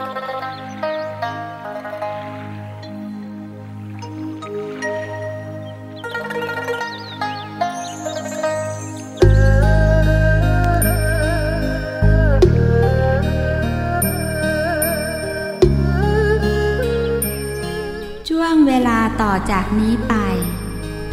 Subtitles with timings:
[0.00, 0.06] ช่ว
[18.52, 20.14] งเวลาต่อจากนี้ไป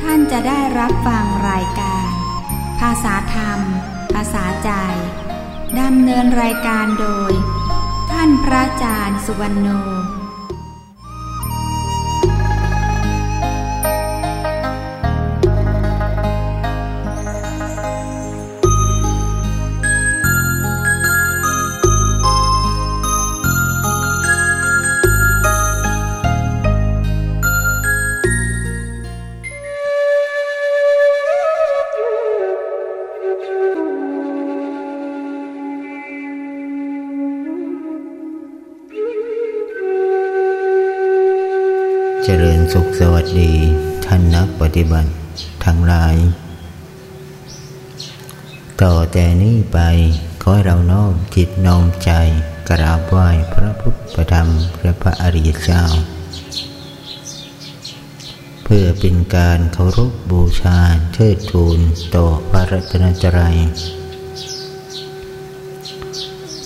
[0.02, 2.10] ท่านจะได้รับฟังรายการ
[2.80, 3.60] ภาษาธรรม
[4.14, 4.72] ภาษาใจ
[5.80, 10.07] ดำเนินรายการโดยานพระอาจารย์สุวรรณโน
[44.78, 45.12] ฏิบัติ
[45.66, 46.16] ทั้งหลาย
[48.82, 49.80] ต่อแต่นี้ไป
[50.42, 52.12] ขอให้เราน้อมจิตน้อมใจ
[52.70, 54.48] กราบไหว้พระพุทธธรรม
[54.82, 55.84] และพระอริยเจ้า
[58.64, 60.80] เพื่อเป็นการเคารพบูชา
[61.14, 61.80] เทิดทูน
[62.16, 63.58] ต่อพระรัตนตรัย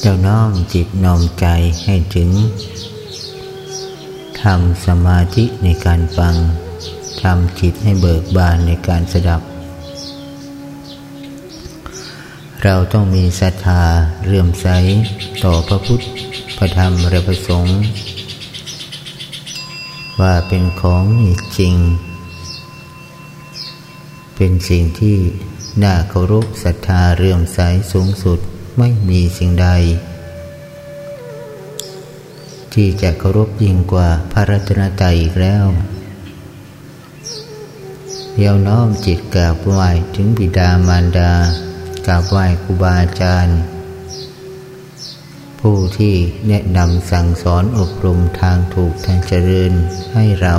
[0.01, 1.47] เราน้อมจิตน้อมใจ
[1.83, 2.29] ให้ถึง
[4.41, 6.35] ทำสมาธิในการฟัง
[7.23, 9.41] ทำจิตให้เบิกบานในการสดับ
[12.63, 13.83] เราต้องมีศรัทธา
[14.25, 14.67] เรื่มใส
[15.43, 16.01] ต่อพระพุทธ
[16.57, 17.79] พระธรรมและพระสงฆ์
[20.21, 21.05] ว่าเป็นของ
[21.57, 21.75] จริง
[24.35, 25.17] เป็นสิ่งที่
[25.83, 27.59] น่าเคารพศรัทธาเรื่มใส
[27.91, 28.39] สูงสุด
[28.77, 29.67] ไม่มีสิ่งใด
[32.73, 35.65] ที่จะเคารพยิ่งกว่าพระรัตนตรัยอีกแล้ว
[38.35, 41.31] เดียวน้อมจิตกราบไหว้ถึงบิดามารดา
[42.07, 43.59] กราบไหว้ครูบาอาจารย์
[45.59, 46.15] ผู้ที่
[46.47, 49.73] แนะนำสั่งสอนอบรมทางถูกทางเจริญ
[50.13, 50.55] ให้เรา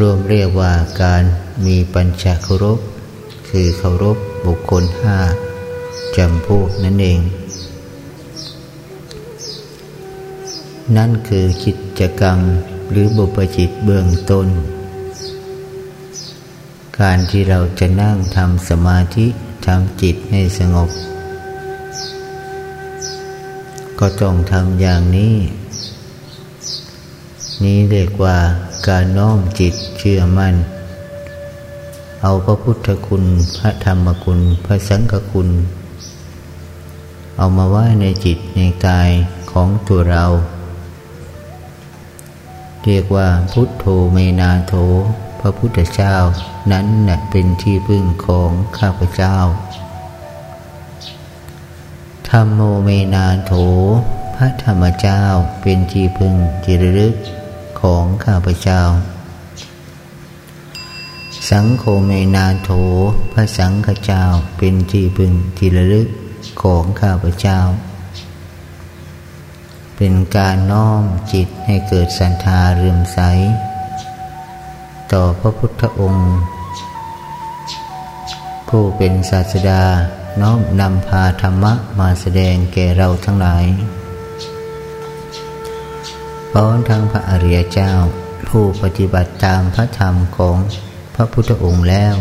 [0.00, 0.72] รวมเรียกว่า
[1.02, 1.22] การ
[1.66, 2.78] มีปัญจเคารพ
[3.48, 4.16] คือเคารพ
[4.46, 5.18] บุคคลห้า
[6.16, 7.20] จำพวกนั่นเอง
[10.96, 12.38] นั่นคือกิจกรรม
[12.90, 14.48] หรือบุปจิตเบื้องต้น
[17.00, 19.26] การที่เราจะนั่งทำสมาธิ
[19.66, 20.90] ทำจิตให้สงบ
[23.98, 25.36] ก็ต้องทำอย่างนี้
[27.64, 28.36] นี้เรียกว่า
[28.88, 30.56] การน้อมจิตเชื่อมัน่น
[32.22, 33.24] เอาพระพุทธคุณ
[33.58, 35.48] พระธรรมคุณ พระสังฆคุณ
[37.36, 39.10] เอามาไว้ในจิตในกาย
[39.52, 40.24] ของตัวเรา
[42.84, 44.74] เรียกว่าพุทโธเมนาโถ
[45.44, 46.16] พระพุทธเจ้า
[46.72, 49.36] นั้นนะเป็นที่พึ่งของข้าพเจ้า
[52.28, 53.52] ธรรมโมเมนาโถ
[54.34, 55.22] พระธรรมเจ้า
[55.60, 57.14] เป็นที่พึ่งจิรลึก
[57.80, 58.82] ของข้าพเจ้า
[61.50, 62.70] สังโฆเมนาโถ
[63.32, 64.24] พระสังฆเจ้า
[64.58, 66.08] เป็นที่พึ่งจิรลึก
[66.62, 67.58] ของข้าพเจ้า
[69.96, 71.02] เป็นการน้อม
[71.32, 73.20] จิตให้เกิดศรัทธาเรื่มใส
[75.12, 76.30] ต่อพระพุทธองค์
[78.68, 79.82] ผู้เป็นศาสดา
[80.40, 83.64] น้อมนำพาธรรมะมาแสดงแก่เราทั้งหลาย
[86.50, 87.92] พร้อมทั้งพระอริยเจ้า
[88.48, 90.56] ผู้ปฏิบัติตามพระธรรมของ
[91.14, 92.14] พระพุทธองค์แล้ว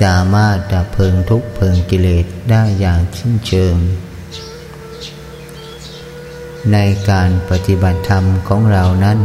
[0.00, 3.74] สามารถดับเพลิงทุกเพลิงกิเลสได้อย่างชิ้นเชิง
[6.72, 6.78] ใน
[7.10, 9.18] การปฏิบัติธรรมของเรานั้น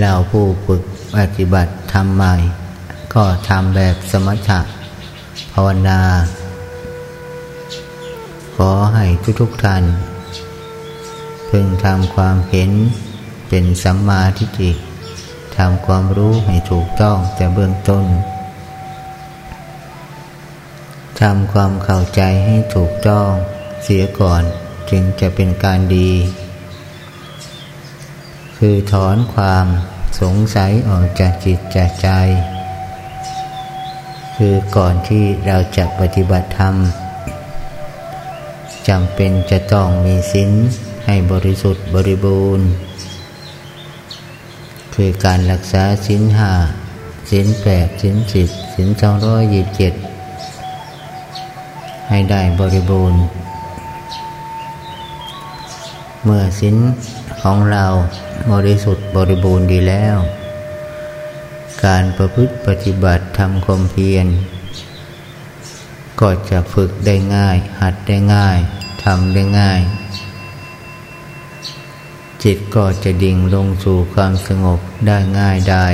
[0.00, 0.82] เราผู้ฝึก
[1.16, 2.34] ปฏิบัติธรรมใหม่
[3.14, 4.60] ก็ทำแบบสมถะ
[5.52, 6.00] ภาวนา
[8.56, 9.06] ขอให้
[9.40, 9.84] ทุกๆท่าน
[11.48, 12.70] พึงทำความเห็น
[13.48, 14.72] เป็นสัมมาทิฏฐิ
[15.56, 18.04] ทำความรู้ให้ถูกต้องแต่เบื้องต้น
[21.20, 23.28] ทำความเข้าใจให้ถูกต้อง
[23.84, 24.42] เสียก่อน
[24.90, 26.10] จึงจะเป็นการดี
[28.60, 29.66] คือถอนความ
[30.20, 32.08] สงสัยออกจากจิตจากใจ
[34.36, 36.74] คือก่อนที่เราจะปฏิบัติธรรม
[38.88, 40.50] จำเป็นจะต้องมีสิน
[41.06, 42.66] ให้บริสุทธิ์บริบูรณ์
[44.94, 46.52] คือการรักษาสินห้า
[47.30, 49.92] สินแปดสินสิบสินสองร้อยยี่สิบเจ็ด
[52.08, 53.20] ให้ได้บริบูรณ์
[56.24, 56.76] เมื่อสิน
[57.42, 57.86] ของเรา
[58.52, 60.16] บริสุทธิ์บริบูรณ์ดีแล้ว
[61.84, 64.26] การประพฤติปฏิบัติทำความเพียร
[66.20, 68.58] ก็จะฝึกได้ง่าย หัดได้ง่าย
[69.04, 69.80] ทำได้ง่าย
[72.44, 75.86] จิตก็จะดิ่งลงสู่ความสงบได้ง่ายได้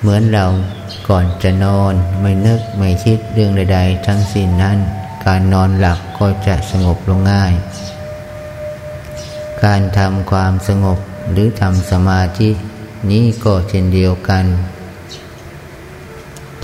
[0.00, 0.46] เหมือนเรา
[1.08, 4.78] ก่อนจะนอนไม่นึกไม่คิดเรื่องใด ๆ ทั้งสิ้นนั้น
[5.26, 7.52] การนอนหลับก็จะสงบลงง่าย
[9.64, 10.98] การทำความสงบ
[11.32, 12.50] หรือทำสมาธิ
[13.10, 14.44] นี้ก็เช่นเดียวกัน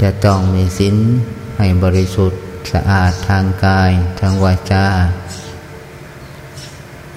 [0.00, 0.96] จะต้องมีศีล
[1.58, 2.40] ให้บริสุทธิ์
[2.72, 3.90] สะอาดทางกาย
[4.20, 4.86] ทางวาจา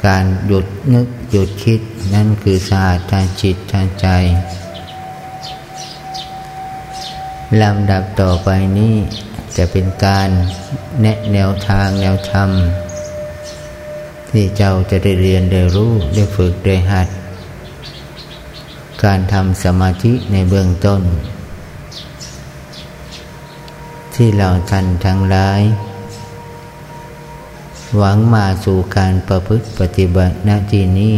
[0.05, 1.81] การหยุดนึกหยุดคิด
[2.13, 4.07] นั่นคือสะอาดทางจิตทางใจ
[7.61, 8.95] ลำดับต่อไปนี้
[9.57, 10.29] จะเป็นการ
[11.01, 12.49] แนะแนวทางแนวธรรม
[14.31, 17.07] ที่เจ้าจะได้เรียนได้รู้ได้ฝึกได้หัด
[19.03, 21.01] การทำสมาธิในเบื้องต้น
[24.15, 25.61] ที่เราท่านทั้งหลาย
[27.97, 31.17] หวังมาสู่การประพฤติปฏิบัติหน้าที่นี้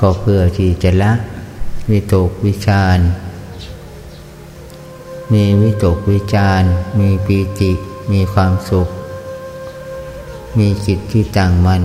[0.00, 1.12] ก็เพื่อที่จะละ
[1.90, 2.98] วิตกวิชาร
[5.32, 6.62] มีวิตกวิจาร
[6.98, 7.72] มีปีติ
[8.12, 8.88] มีความสุข
[10.58, 11.82] มีจิตที่ตั้งมัน่น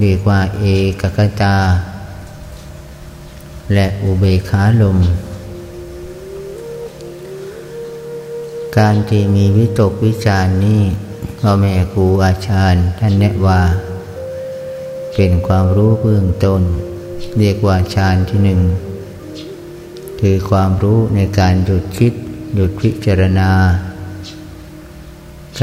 [0.00, 0.64] เรียกว่าเอ
[1.00, 1.56] กกตา
[3.74, 4.98] และอุเบขาลม
[8.78, 10.82] การที่มีวิตกวิจารนี้
[11.40, 13.60] พ่อแม่ครูอาจารย์ท่านแนะว่า
[15.14, 16.62] เป็นความรู้เบื้องต้น
[17.38, 18.60] เรียกว่าฌานที่หนึ่ง
[20.20, 22.12] คือความรู้ในการหยุดคิด
[22.54, 23.50] หยุดพิจารณา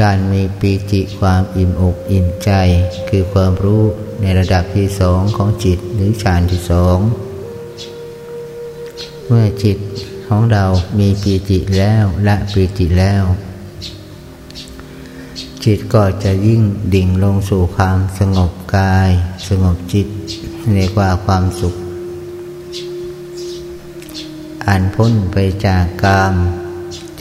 [0.00, 2.50] การมีปีติความอิ่มอกอิ่มใจ
[3.08, 3.82] คือความรู้
[4.20, 6.98] ในระดับที่สองของจิตหรือฌานที่สอง
[9.26, 9.78] เมื่อจิต
[10.28, 10.64] ของเรา
[10.98, 13.24] มีปีติแล้วละปีติแล้ว
[15.64, 16.62] จิตก็จะยิ่ง
[16.94, 19.10] ดิ่งลงสู่ความสงบกาย
[19.48, 20.06] สงบจิต
[20.74, 21.74] เรียกว่าความสุข
[24.66, 26.34] อันพ้นไปจากกาม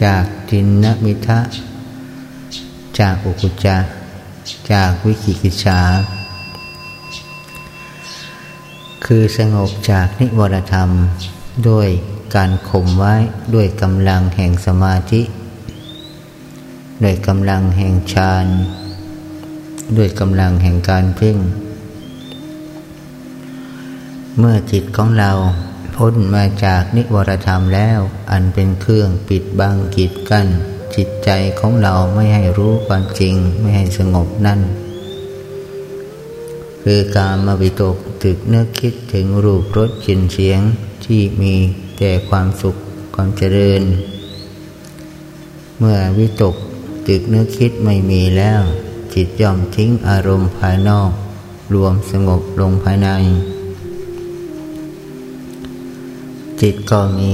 [0.03, 1.39] จากจินนมิทะ
[2.99, 3.77] จากอุกุจจา
[4.71, 5.79] จากวิกิกิจา
[9.05, 10.89] คือสงบจากนิวรธรรม
[11.69, 11.89] ด้วย
[12.35, 13.15] การข่มไว้
[13.53, 15.21] ด้วยกำลังแห่งสมาธิ
[17.03, 18.47] ด้วยกำลังแห่งฌาน
[19.97, 21.37] ด้วยกำลังแห่งการเพ่ง
[24.39, 25.31] เมื่อจิตของเรา
[25.95, 27.99] พ้นมาจากนิวรธรรมแล้ว
[28.31, 30.47] อันเป็นเครื่องปิดบังกีดกัน้น
[30.95, 34.61] จิตใจของเราไม่ให้รู้ความจริงไม่ให้สงบนั่น
[36.83, 40.59] คือการมาวิตกตึกเนื้อคิดถึงรูปรสกลิ่นเสียง
[41.05, 41.53] ที่มี
[41.97, 42.75] แต่ความสุข
[43.15, 43.83] ความเจริญ
[45.79, 46.55] เมื่อวิตก
[47.07, 48.61] ตึกเนื้อคิดไม่มีแล้ว
[49.13, 51.11] จิตย่อมทิ้งอารมณ์ภายนอก
[51.73, 53.09] รวมสงบลงภายใน
[56.61, 57.33] จิตก็มี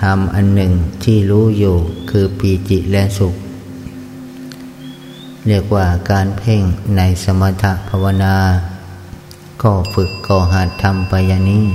[0.00, 0.72] ธรรมอันหนึ่ง
[1.04, 1.76] ที่รู้อยู่
[2.10, 3.34] คือปีจิและสุข
[5.46, 6.62] เรียกว่าการเพ่ง
[6.96, 8.36] ในสมถภาวนา
[9.62, 11.66] ก็ฝึกก่อหัดทำไปยานี้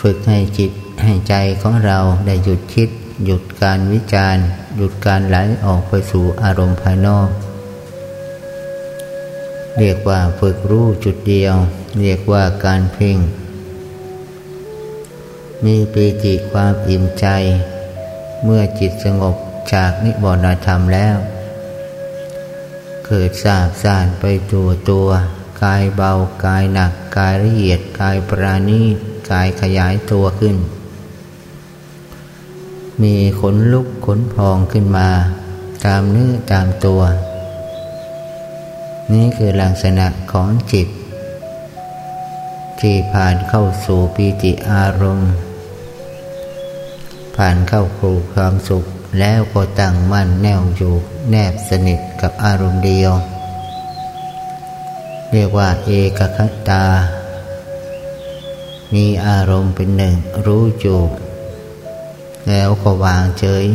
[0.00, 0.70] ฝึกให้จิต
[1.02, 2.88] ให้ใจของเราได้หยุดคิด
[3.24, 4.44] หยุดการวิจารณ์
[4.76, 7.28] หยุดการไหลออกไปสู่อารมณ์ภายนอก
[9.78, 11.54] เรียกว่าฝึกรู้จุดเดียว
[12.00, 13.18] เรียกว่าการเพ่ง
[15.64, 17.26] มีปีติความอิ่มใจ
[18.44, 19.36] เมื่อจิตสงบ
[19.72, 21.16] จากนิวรณธรรมแล้ว
[23.06, 25.08] เกิดสาบสานไปตัวตัว
[25.62, 26.12] กายเบา
[26.44, 28.82] กายหนัก กายละเอียดกายปราณี
[29.30, 30.56] กายขยายตัวขึ้น
[33.02, 35.08] มีขนลุกขนพองขึ้นมา
[35.84, 37.00] ตามเนื้อตามตัว
[39.12, 40.88] นี่คือลักษณะของจิต
[42.80, 45.32] ที่ผ่านเข้าสู่ปีติอารมณ์
[47.36, 48.84] ผ่านเข้าครูความสุข
[49.18, 50.94] แล้วก็ตั้งมั่นแน่วอยู่
[51.30, 53.12] แนบสนิทกับอารมณ์เดียว
[55.32, 56.38] เรียกว่าเอกค
[56.68, 56.84] ตา
[58.94, 60.14] มีอารมณ์เป็นหนึ่ง
[60.46, 61.00] รู้อยู่
[62.48, 63.66] แล้วก็วางเฉย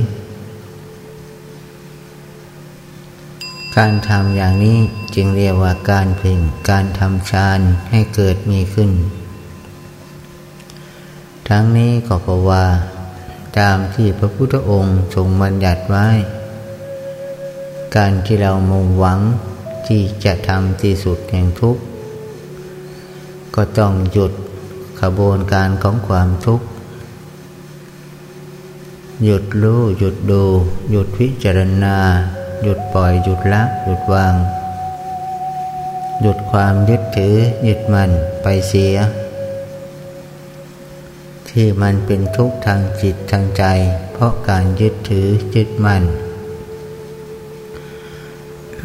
[3.75, 4.77] การทำอย่างนี้
[5.15, 6.39] จึงเรียกว่าการเพ่ง
[6.69, 7.59] การทำฌาน
[7.91, 8.91] ให้เกิดมีขึ้น
[11.49, 12.65] ทั้งนี้ก็เพราะว่า
[13.57, 16.07] ตามที่พระพุทธองค์ทรงบัญญัติไว้
[17.95, 19.19] การที่เรามุ่งหวัง
[19.87, 21.81] ที่จะทำที่สุดแห่งทุกข์
[23.55, 24.33] ก็ต้องหยุด
[25.01, 26.65] ขบวนการของความทุกข์
[29.23, 30.43] หยุดรู้หยุดดู
[30.91, 31.97] หยุดพิจารณา
[32.63, 34.33] หยุดปล่อยหยุดละหยุดวาง
[36.21, 37.35] หยุดความยึดถือ
[37.67, 38.09] ยึดมัน
[38.43, 38.95] ไปเสีย
[41.51, 43.63] ที่มันเป็นทุกข์ทางจิตทางใจ
[44.13, 46.03] เพราะการยึดถือยึดมัน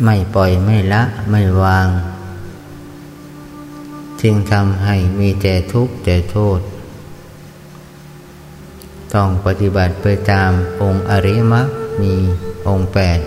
[0.04, 1.88] ไม่ปล่อยไม่ละไม่วาง
[4.20, 6.60] จึงทำให้มีแต่ทุกข์แต่โทษ
[9.14, 10.50] ต้องปฏิบัติไปตาม
[10.82, 11.68] องค์อริมัก
[12.00, 12.14] มี
[12.68, 13.18] องค์แปด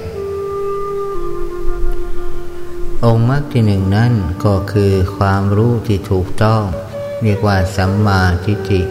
[3.05, 4.13] องค์มรรคที่หนึ่งนั้น
[4.45, 6.61] ก็คือความรู้ที่ถูกต้อง
[7.23, 8.81] เรียกว่าสัมมาทิฏฐิ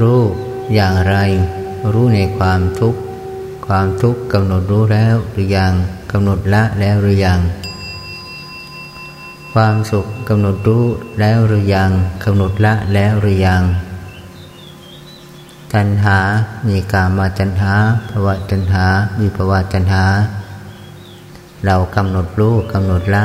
[0.00, 0.20] รู้
[0.74, 1.16] อย่างไร
[1.92, 3.00] รู้ในความทุกข์
[3.66, 5.72] ความทุกข์กำหนดรู้แล้วหรือยัง
[6.12, 7.40] กำหนดละแล้วหรือยัง
[9.52, 10.84] ความสุขกำหนดรู้
[11.20, 11.90] แล้วหรือยัง
[12.24, 13.62] กำหนดละแล้วหรือยัง
[15.74, 16.18] ตัณหา
[16.68, 17.74] มีกามาตัณหา
[18.10, 18.86] ภาวะตัณหา
[19.18, 20.04] มีภาวะตัณหา
[21.64, 23.24] เรากำหนดรู้กำหนดละ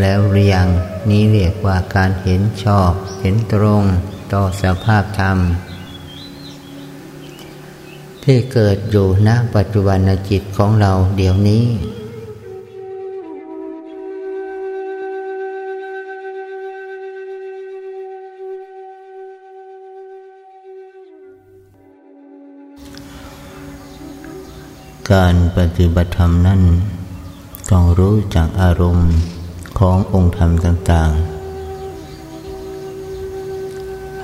[0.00, 0.68] แล้วหรือยัง
[1.10, 3.82] นี้เรียกว่าการเห็นชอบ เห็นตรง
[4.32, 5.38] ต่อสภาพธรรม
[8.28, 9.98] ที่เกิดอยู่ณปัจจุบัน
[10.30, 11.64] จิตของเราเดี๋ยวนี้
[25.12, 26.60] การปฏิบัติธรรมนั้น
[27.70, 29.10] ต้องรู้จักอารมณ์
[29.78, 31.14] ขององค์ธรรมต่าง ๆ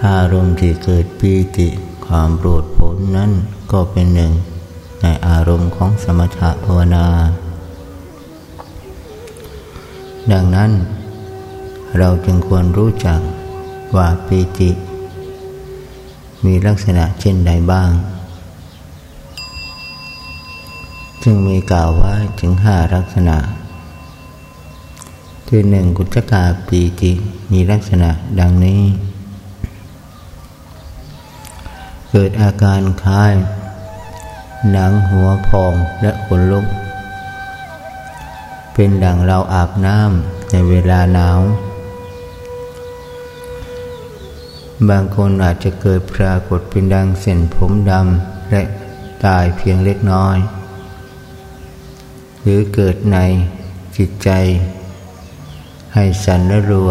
[0.07, 1.69] อารมณ์ที่เกิดปีติ
[2.07, 3.33] ความโกรธผลนั้น
[3.73, 4.33] ก็เป็นหนึ่ง
[5.03, 7.07] ในอารมณ์ของสมถะภาวนา
[10.33, 10.71] ดังนั้น
[11.99, 13.21] เราจึงควรรู้จัก
[13.97, 14.71] ว่าปีติ
[16.45, 17.91] มีลักษณะเช่นใดบ้าง
[21.23, 23.37] จึงมีกล่าวว่าถึงห้าลักษณะ
[25.49, 27.13] คือหนึ่งกุจกาปีติ
[27.53, 28.11] มีลักษณะ
[28.41, 28.83] ดังนี้
[32.11, 33.33] เกิดอาการคล้าย
[34.69, 36.67] หนังหัวพองและขนลุก
[38.73, 41.41] เป็นดังเราอาบน้ำในเวลาหนาว
[44.89, 48.63] บางคนอาจจะเกิดปรากฏเป็นดังเส้นผมดำและ
[49.25, 50.37] ตายเพียงเล็กน้อย
[52.43, 53.19] หรือเกิดใน
[53.97, 54.31] จิตใจ
[55.95, 56.91] ให้สันและรัว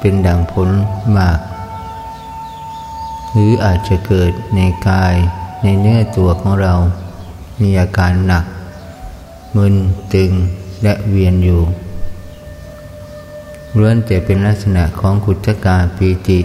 [0.00, 0.68] เป็นดังผล
[1.16, 1.38] มาก
[3.32, 5.14] หรืออาจจะเกิดในกาย
[5.62, 6.72] ในเนื้อตัวของเรา
[7.60, 8.44] มีอาการหนัก
[9.56, 9.74] มึน
[10.14, 10.32] ตึง
[10.82, 11.60] และเวียนอยู่
[13.76, 16.40] ล้วนแต่เป็นลักษณะของขุจกาปีติ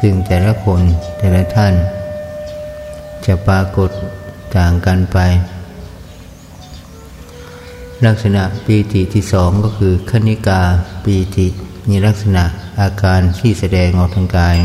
[0.00, 0.82] ซึ่งแต่ละคน
[1.18, 1.74] แต่ละท่าน
[3.26, 3.90] จะปรากฏ
[4.56, 5.18] ต่างกันไป
[8.06, 10.60] ลักษณะปีติที่สองก็คือคณิกา
[11.04, 11.46] ปีติ
[11.88, 12.44] มีลักษณะ
[12.80, 14.56] อาการที่แสดงออกทางกาย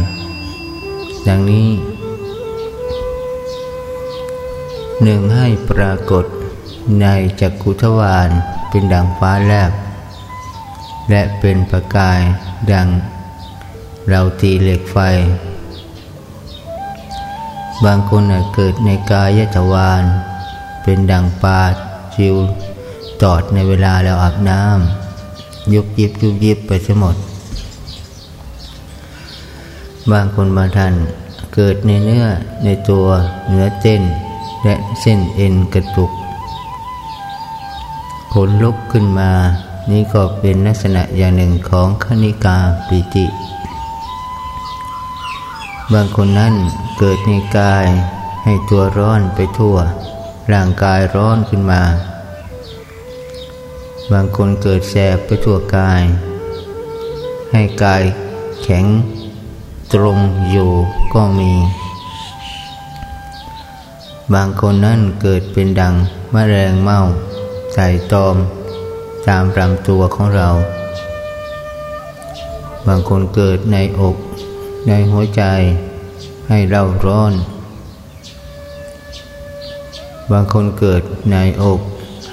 [1.28, 1.68] ดังนี้
[5.04, 6.26] หนึ่งให้ปรากฏ
[7.02, 7.08] ใน
[7.42, 8.30] จักกุทวาน
[8.70, 9.72] เป็นดังฟ้าแลบ
[11.10, 12.20] และเป็นประกาย
[12.72, 12.88] ดัง
[14.10, 14.98] เราตีเหล็กไฟ
[17.86, 18.24] บางคน
[18.56, 20.04] เกิดในกายทวาน
[20.84, 21.62] เป็นดังปลา
[22.16, 22.36] จิว
[23.22, 27.16] ตอดในเวลาเราอาบน้ำยุบยิบยุบยิบไปทั้งหมด
[30.12, 30.94] บางคนบางท่าน
[31.54, 32.26] เกิดในเนื้อ
[32.64, 33.06] ในตัว
[33.48, 34.02] เนื้อเต้น
[34.64, 36.12] และเส้นเอ็นกระตุก
[38.34, 39.32] ขนลุกขึ้นมา
[39.92, 43.26] นี่ก็เป็นลักษณะอย่างหนึ่งของคณิกาปิติ
[45.94, 46.54] บางคนนั้น
[46.98, 47.86] เกิดในกาย
[48.44, 49.76] ให้ตัวร้อนไปทั่ว
[50.52, 51.82] ร่างกายร้อนขึ้นมา
[54.12, 56.02] บางคนเกิดแสบไปทั่วกาย
[57.52, 58.04] ให้กาย
[58.64, 58.86] แข็ง
[59.94, 60.18] ตรง
[60.52, 60.70] อยู่
[61.14, 61.52] ก็มี
[64.34, 65.94] บางคนนั่นเกิดเป็นดัง
[66.34, 67.00] มแมลงเม่า
[67.74, 68.36] ใส่ตอม
[69.28, 70.50] ตามลำตัวของเรา
[72.88, 74.16] บางคนเกิดในอก
[74.88, 75.44] ในหัวใจ
[76.50, 77.34] ให้เราร้อน
[80.32, 81.80] บางคนเกิดในอก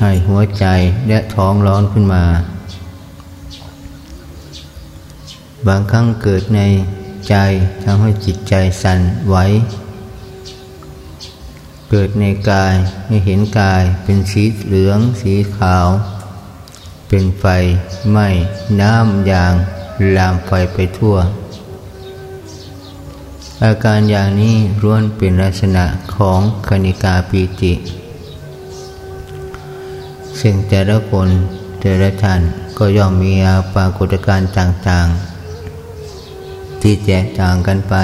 [0.00, 0.67] ให้หัวใจ
[1.09, 2.25] และท้องร้อนขึ้นมา
[5.67, 6.61] บางครั้งเกิดใน
[7.28, 7.35] ใจ
[7.85, 9.37] ทำให้จิตใจสั่นไหว
[11.90, 12.75] เกิดในกาย
[13.07, 15.88] ไม่เห็นกายเป็นสีเหลืองสีขาว
[17.09, 17.45] เป็นไฟ
[18.11, 18.28] ไหม้
[18.80, 19.52] น้ำอย่าง
[20.16, 21.16] ลามไฟไปทั่ว
[23.64, 25.85] อาการอย่างนี้ร้วนเป็นลักษณะ
[26.16, 27.73] ของคณิกาปีติ
[30.40, 31.28] ซึ่งแต่ละคน
[31.80, 32.40] แต่ละท่าน
[32.78, 37.95] ก็ย่อมมีอาปากฏการณ์ต่างๆ ที่แตกต่างกันไป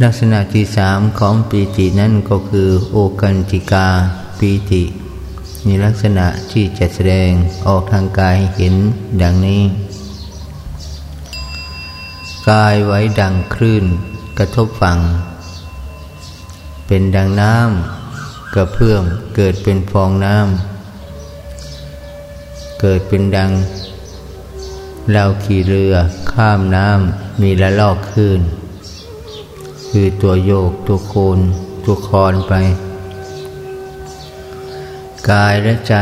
[0.00, 3.88] ลักษณะที่สามของปีตินั่นก็คือโอกันติกา
[4.38, 4.82] ปีติ
[5.66, 7.30] มีลักษณะที่จะแสดง
[7.66, 8.74] ออกทางกายเห็น
[9.22, 9.62] ดังนี้
[12.48, 13.84] กายไว้ดังคลื่น
[14.38, 14.98] กระทบฝั่ง
[16.86, 19.02] เป็นดังน้ำกระเพื่อม
[19.36, 23.50] เกิดเป็นฟองน้ำเกิดเป็นดัง
[25.12, 25.94] เราขี่เรือ
[26.32, 28.40] ข้ามน้ำมีละลอกขึ้น
[29.96, 31.38] คือตัวโยกตัวโคน
[31.84, 32.52] ตัวคอนไป
[35.30, 35.94] กายและใจ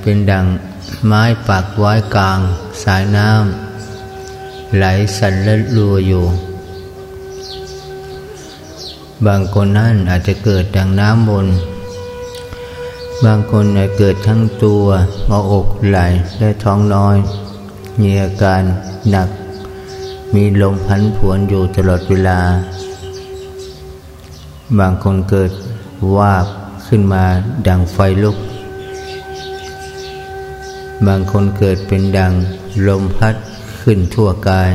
[0.00, 0.46] เป็นดัง
[1.06, 2.40] ไม้ปักไว้กลาง
[2.82, 4.84] สายน้ำไหล
[5.16, 6.24] สั่นและรัวอยู่
[9.26, 11.46] บางคนนั่นอาจจะเกิดดังน้ำบน
[13.24, 14.84] บางคนอาจเกิดทั้งตัว
[15.30, 15.98] มอกไหล
[16.38, 17.16] และท้องน้อย
[18.00, 18.62] มีอาการ
[19.10, 19.28] หนัก
[20.34, 22.40] มีลมพันผวนอยู่ตลอดเวลา
[24.76, 25.52] บางคนเกิด
[26.16, 26.46] วาบ
[26.86, 27.24] ขึ้นมา
[27.68, 28.36] ดังไฟลุก
[31.06, 32.32] บางคนเกิดเป็นดัง
[32.88, 33.34] ลมพัด
[33.82, 34.72] ขึ้นทั่วกาย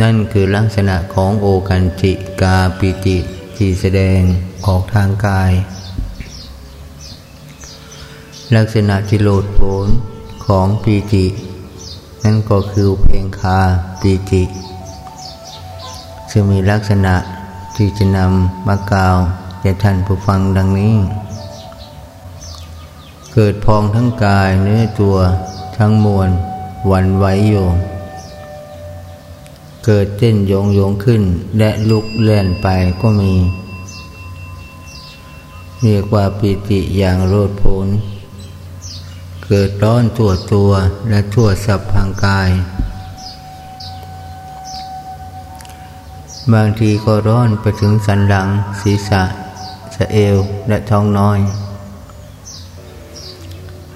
[0.00, 3.18] นั่นคือลักษณะของโอกันจิกาปิติ
[3.56, 4.20] ที่แสดง
[4.66, 5.52] ออกทางกาย
[8.56, 9.88] ลักษณะที่โลดโผน
[10.46, 11.26] ของปีติ
[12.24, 13.60] นั่นก็คือเพลงคา
[14.00, 14.42] ปีติ
[16.30, 17.14] ซึ่งมีลักษณะ
[17.76, 19.16] ที่จะนำมากล่าว
[19.60, 20.94] แก่ท่านผู้ฟังดังนี้
[23.34, 25.16] เกิดพองทั้งกายเนื้อตัว
[25.76, 26.30] ทั้งมวล
[26.90, 27.74] วันไหวโยง
[29.84, 31.22] เกิดเต้นโยงโยงขึ้น
[31.58, 32.66] และลุกเล่นไป
[33.00, 33.34] ก็มี
[35.82, 37.88] เรียกว่าปิติอย่างโรดโผน
[39.44, 40.70] เกิดร้อนตัวตัว
[41.08, 42.50] และทั่วสับพังกาย
[46.54, 48.48] บางทีก็ร้อนไปถึงสันหลัง
[48.80, 49.22] ศีรษะ
[49.96, 50.36] สะเอว
[50.68, 51.38] และท้องน้อย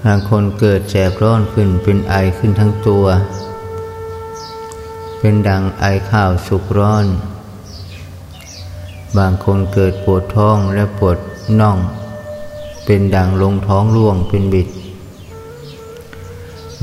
[0.03, 3.05] บางคนเกิดแสบร้อนขึ้นเป็นไอขึ้นทั้งตัว
[5.19, 7.05] เป็นดังไอข้าวสุกร้อน
[9.17, 11.17] บางคนเกิดปวดท้องและปวด
[11.59, 11.77] น่อง
[12.85, 14.67] เป็นดังลงท้องร่วงเป็นบิด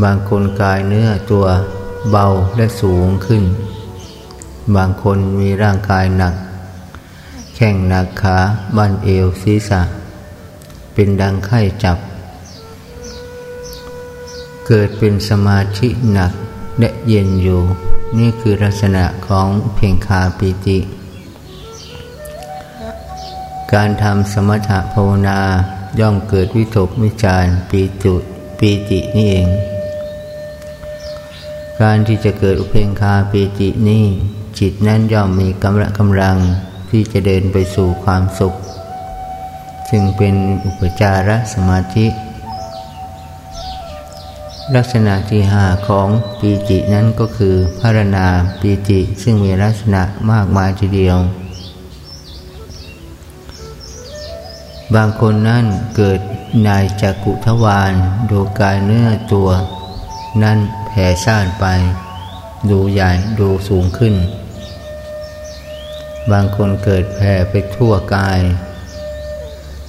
[0.03, 1.45] บางคนกายเนื้อตัว
[2.11, 3.43] เบาและสูงขึ้น
[4.77, 6.35] บางคนมีร่างกายหนัก
[7.55, 8.37] แข้งหนักขา
[8.77, 9.81] บั้นเอวศีรษะ
[10.93, 11.99] เป็นดังไข้จับ
[14.67, 16.33] เกิดเป็นสมาธิหนัก
[16.79, 17.61] และเย็นอยู่
[18.19, 20.79] นี่คือลักษณะของเพ่งคาปิติ
[23.73, 25.41] การทำสมถะภาวนา
[26.01, 28.15] ย่อมเกิดวิตกวิจารปีจุ
[28.59, 29.49] ปีตินี่เอง
[31.81, 34.07] การที่จะเกิดอุเพงคาปีตินี่
[34.59, 36.37] จิตนั้นย่อมมีกำลังกำลัง
[36.91, 38.55] ที่จะเดินไปสู่ความสุข
[39.91, 40.35] ซึ่งเป็น
[40.65, 42.07] อุปจารสมาธิ
[44.75, 48.27] ลักษณะที่หาของปีจินั้นก็คือพารณา
[48.61, 51.19] ปีจิซึ่งมีลักษณะมากมายทีเดียว
[54.95, 55.65] บางคนนั้น
[55.97, 56.21] เกิด
[56.67, 57.93] นายจักุทวาร
[58.31, 59.49] ดูกายเนื้อตัว
[60.43, 61.65] นั่นแผ่ซ่านไป
[62.71, 63.11] ดูใหญ่
[63.41, 64.15] ดูสูงขึ้น
[66.31, 68.41] บางคนเกิดแผ่ไปทั่วกาย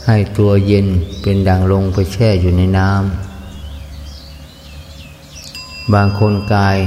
[0.05, 0.87] ให้ตัวเย็น
[1.21, 6.77] เป็นดังลงไปแช่อยู่ในน้ำ บางคนกาย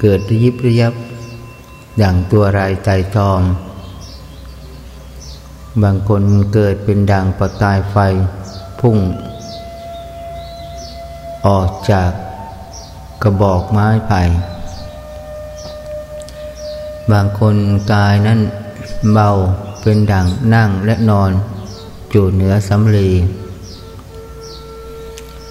[0.00, 0.94] เกิดระยิบระยับ
[1.98, 3.40] อย่างตัวรายใจทอง
[5.82, 6.22] บางคน
[6.54, 7.96] เกิดเป็นดังประกายไฟ
[8.80, 8.96] พุ่ง
[11.46, 12.10] ออกจาก
[13.22, 14.20] กระบอกไม้ไผ่
[17.12, 17.56] บางคน
[17.92, 18.40] กายนั้น
[19.12, 19.28] เบา
[19.82, 21.30] เป็นดั่งนั่งและนอน
[22.10, 23.10] อยู่เหนือสำลี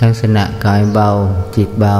[0.01, 1.09] ลักษณะกายเบา
[1.55, 1.97] จิตเบา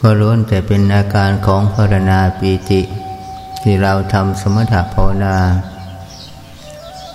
[0.00, 2.80] ก็ล้วนแต่เป็นอาการของภารณาปีติ
[3.62, 5.36] ที่เราทำสมถะภาวนา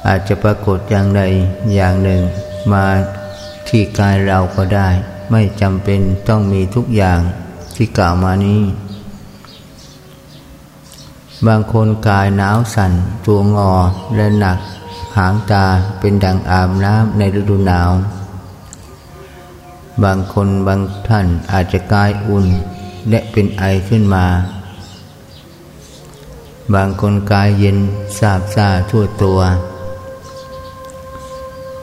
[0.08, 1.22] อาจจะปรากฏอย่างใด
[1.76, 2.22] อย่างหนึ่ง
[2.72, 2.86] มา
[3.68, 4.90] ที่กายเราก็ได้
[5.36, 7.20] ไม่จำเป็นต้องมีทุกอย่าง
[7.76, 8.62] ที่กล่าวมานี้
[11.48, 12.92] บางคนกายหนาวสั่น
[13.26, 13.74] ตัวงอ
[14.16, 14.58] และหนัก
[15.18, 15.66] หางตา
[16.00, 17.92] เป็นดังอาบน้ำในฤดูหนาว
[20.04, 22.46] บางคนบางท่านอาจจะกายอุ่น
[23.10, 24.26] และเป็นไอขึ้นมา
[26.74, 27.78] บางคนกายเย็น
[28.18, 29.40] สาบซ่าทั่วตัว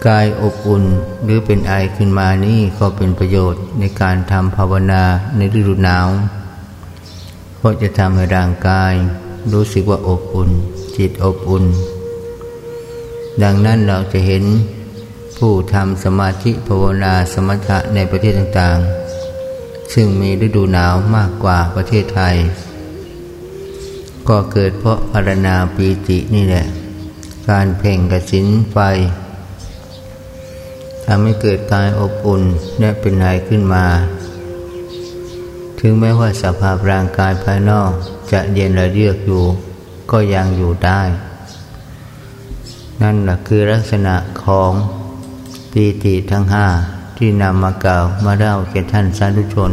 [0.06, 0.84] กายอบอุ่น
[1.24, 5.02] หรือเป็นไอขึ้นมานี่ก็เป็นประโยชน์ในการทำภาวนา
[5.36, 6.08] ในฤดูหนาว
[7.56, 8.92] เพราะจะทำให้ร่างกาย
[9.52, 10.50] รู้สึกว่าอบอุ่น
[10.96, 11.64] จิตอบอุ่น
[13.42, 14.44] ดังนั้นเราจะเห็น
[15.38, 22.36] ผู้ทำสมาธิภาวนาสมถะในประเทศต่างๆ ซึ่งมีฤดูหนาวมากกว่าประเทศไทย
[24.28, 26.66] ก็เกิดเพราะพารณาปีตินี่แหละ
[27.48, 28.78] การเพ่งกระสินไฟ
[31.12, 32.42] ทำให้เกิดกายอบอุ่น
[32.80, 33.86] และเป็นไหขึ้นมา
[35.80, 37.90] ถึงแม้ว่าสภาพร่างกายภายนอก
[38.32, 39.44] จะเย็นระเยือกอยู่
[40.10, 41.02] ก็ยังอยู่ได้
[43.02, 44.72] นั่นแหละคือลักษณะของ
[45.72, 46.66] ปีติทั้งห้า
[47.18, 49.72] ที่นำมากล่าวมาเล่าแก่ท่านสาธุชน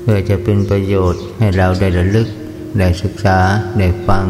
[0.00, 2.28] เพื่อจะเป็นประโยชน์ให้เราได้ระลึก
[2.78, 3.38] ได้ศึกษา
[3.78, 4.26] ได้ฟัง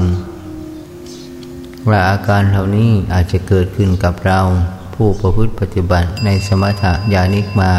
[1.88, 4.40] ว่าอาการเหล่านี้อาจจะเกิดขึ้นกับเรา
[4.94, 7.72] ผู้ประพฤติปฏิบัติในสมถะญาณิกมา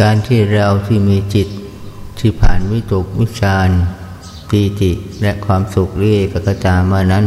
[0.00, 1.48] การที่เราที่มีจิต
[2.18, 3.68] ที่ผ่านวิตกวิจาร
[4.48, 4.92] ปีติ
[5.22, 7.26] และความสุขเรียกกตามานั้น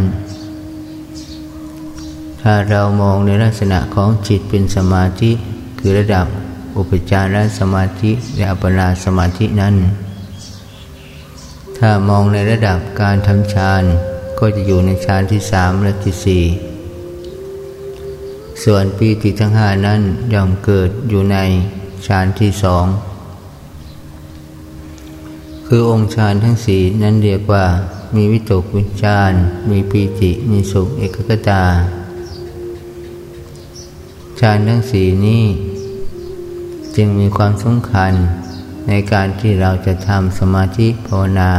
[2.41, 5.31] ถ้าเรามองในลักษณะของจิตเป็นสมาธิ
[5.79, 6.27] คือระดับ
[6.77, 9.75] อุปจารสมาธิและอัปปนาสมาธินั้น
[11.77, 13.83] ถ้ามองในระดับการทำฌาน
[14.39, 16.43] ก็จะอยู่ในฌานที่สามและที่สี่
[18.65, 20.01] ส่วนปีติทั้งห้านั้น
[20.33, 21.37] ย่อมเกิดอยู่ใน
[22.07, 22.85] ฌานที่สอง
[25.67, 27.65] คือองค์ฌานทั้งสี่นั้นเรียกว่า
[28.15, 29.31] มีวิตกวิจาร
[29.71, 31.63] มีปีติ มีสุขเอกกตา
[34.39, 35.43] ฌานทั้งสี่นี้
[36.95, 38.13] จึงมีความสำคัญ
[38.87, 41.51] ในการที่เราจะทำสมาธิภาวนา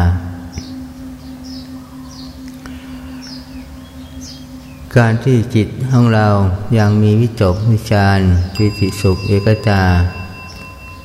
[4.98, 6.28] การที่จิตของเรา
[6.78, 8.18] ยังมีวิจกวิจาร
[8.54, 9.82] ปีติสุขเอกตา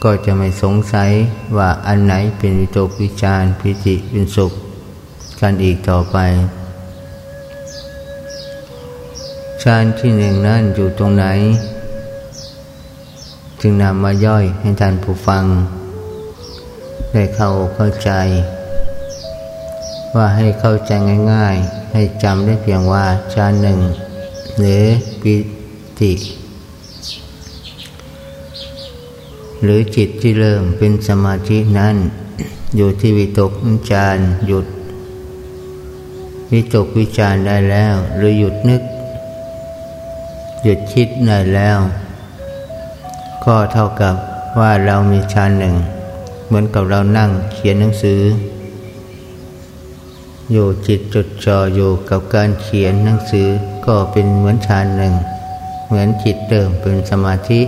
[0.03, 1.11] ก็จะไม่สงสัย
[1.57, 4.51] ว่าอันไหนเป็นวิตกวิจารพิจิเป็นสุข
[5.41, 6.17] กันอีกต่อไป
[9.61, 11.25] ฌานที่หนึ่งนั้นอยู่ตรงไหน
[13.61, 15.43] จึงนำมาย่อยให้ท่านผู้ฟัง
[17.11, 18.11] ได้เข้าเข้าใจ
[20.15, 20.91] ว่าให้เข้าใจ
[21.33, 23.79] ง่าย ๆ ให้จำได้เพียงว่าฌานหนึ่ง
[24.57, 24.83] หรือ
[25.21, 25.35] ปิ
[25.99, 26.13] ติ
[29.63, 31.95] หรือจิตที่เริ่มเป็นสมาธินั้น
[32.75, 34.65] อยู่ที่วิตกวิจารหยุด
[36.53, 38.81] วิตกวิจารได้แล้ว หรือหยุดนึก
[40.63, 41.77] หยุดคิดได้แล้ว
[43.45, 44.15] ก็เท่ากับ
[44.59, 45.75] ว่าเรามีฌานหนึ่ง
[46.47, 48.21] เหมือนกับเรานั่งเขียนหนังสือ
[50.51, 53.47] อยู่จิตจดจ่ออยู่กับการเขียนหนังสือ
[53.85, 55.13] ก็เป็นเหมือนฌานหนึ่ง
[55.85, 57.61] เหมือนจิตเดิมเป็นสมาธิ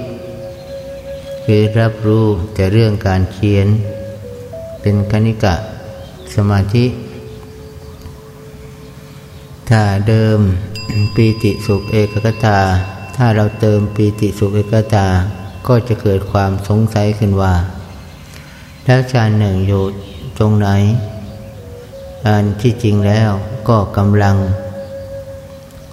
[1.45, 3.67] คือรับรู้แต่เรื่องการเขียน
[4.81, 5.55] เป็นคณิกะ
[6.35, 6.85] สมาธิ
[9.69, 10.39] ถ้าเดิม
[11.15, 12.59] ปีติสุขเอกกตา
[13.15, 15.07] ถ้าเราเติมปีติสุขเอกตา
[15.67, 17.53] ก็จะเกิดความสงสัยขึ้นว่า
[18.85, 19.83] แล้วฌานหนึ่งอยู่
[20.37, 20.69] ตรงไหน
[22.27, 23.31] อันที่จริงแล้ว
[23.69, 24.37] ก็กำลัง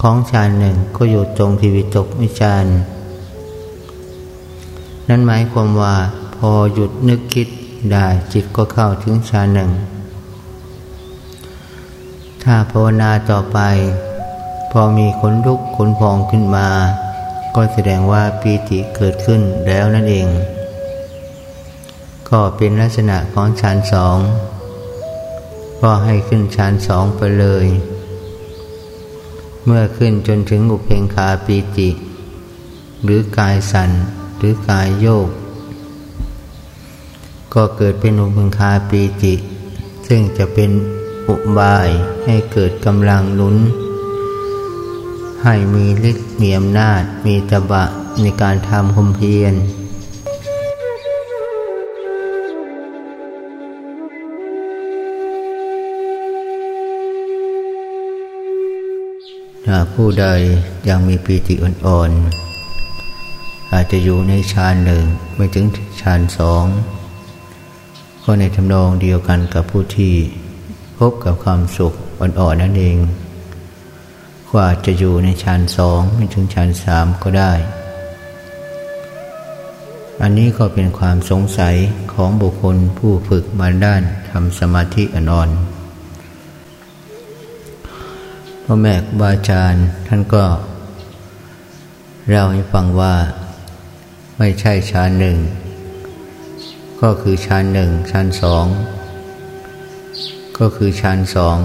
[0.00, 2.64] ของฌานหนึ่งก็อยู่ตรงที่วิตกวิจาร
[5.08, 5.94] นั่นหมายความว่า
[6.36, 7.48] พอหยุดนึกคิด
[7.92, 9.70] ได้จิตก็เข้าถึงฌานหนึ่ง
[12.42, 13.58] ถ้าภาวนาต่อไป
[14.70, 16.68] พอมีขนลุกขนพองขึ้นมา
[17.54, 20.26] ก็แสดงว่าปีติเกิดขึ้นแล้วนั่นเอง
[22.28, 24.18] ก็เป็นลักษณะของฌานสอง
[25.86, 27.66] ก็ให้ขึ้นฌานสองไปเลย
[29.64, 31.88] เมื่อขึ้นจนถึงอุเพงคาปีติ
[33.02, 33.90] หรือกายสัน่น
[34.38, 35.28] หรือกายโยก
[37.54, 39.34] ก็เกิดเป็นอุบังคาปีติ
[40.08, 40.70] ซึ่งจะเป็น
[41.28, 41.88] อุบาย
[42.24, 43.56] ให้เกิดกำลังนุน
[45.44, 47.84] ให้มีฤทธิ์มีอำนาจมีตบะ
[48.20, 49.54] ในการทำคมเพียร
[59.68, 60.26] ถ้าผู้ใด
[60.88, 65.04] ยังมีปีติอ่อนๆอาจจะอยู่ในฌานหนึ่ง
[65.36, 65.66] ไม่ถึง
[66.00, 66.64] ฌานสอง
[68.24, 70.14] ก็ในทำนองเดียวกันกับผู้ที่
[70.98, 72.96] พบกับความสุขอ่อนๆนั่นเอง
[74.48, 77.52] ก็อาจจะอยู่ในฌานสองไม่ถึงฌานสามก็ได้
[80.22, 81.74] อันนี้ก็เป็นความสงสัย
[82.12, 85.50] ของบุคคลผู้ฝึกมาด้านทำสมาธิอ่อน
[88.68, 90.44] พ่อแม่บาอาจารย์ท่านก็
[92.28, 93.14] เล่าให้ฟังว่า
[94.38, 95.38] ไม่ใช่ฌานหนึ่ง
[97.02, 98.66] ก็คือฌานหนึ่งฌานสอง
[100.58, 101.58] ก็คือฌานสอง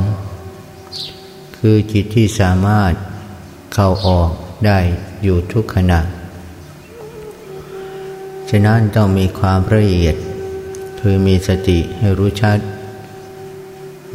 [1.58, 2.94] คือจิตที่สามารถ
[3.74, 4.30] เข้าออก
[4.66, 4.80] ได้
[5.24, 6.02] อยู่ทุกขณะ
[8.50, 10.16] ฉะนั้นต้องมีความละเอียด
[11.00, 12.60] คือมีสติให้รู้ชัด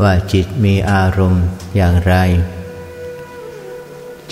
[0.03, 1.45] ว่าจิตมีอารมณ์
[1.77, 2.17] อย่างไร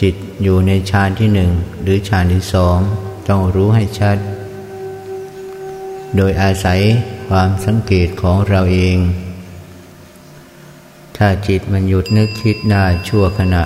[0.00, 1.50] จิตอยู่ในฌานที่หนึ่ง
[1.82, 2.78] หรือฌานที่สอง
[3.28, 4.16] ต้องรู้ให้ชัด
[6.16, 6.80] โดยอาศัย
[7.28, 8.98] ความสังเกตของเราเอง
[11.16, 13.64] ถ้าจิตมันหยุดนึกคิดได้ชั่วขณะ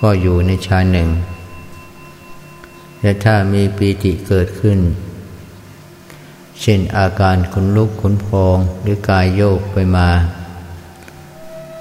[0.00, 1.08] ก็อยู่ในฌานหนึ่ง
[3.00, 4.78] และถ้ามีปีติเกิดขึ้น
[6.60, 10.08] เช่นอาการขนลุกขนพองหรือกายโยกไปมา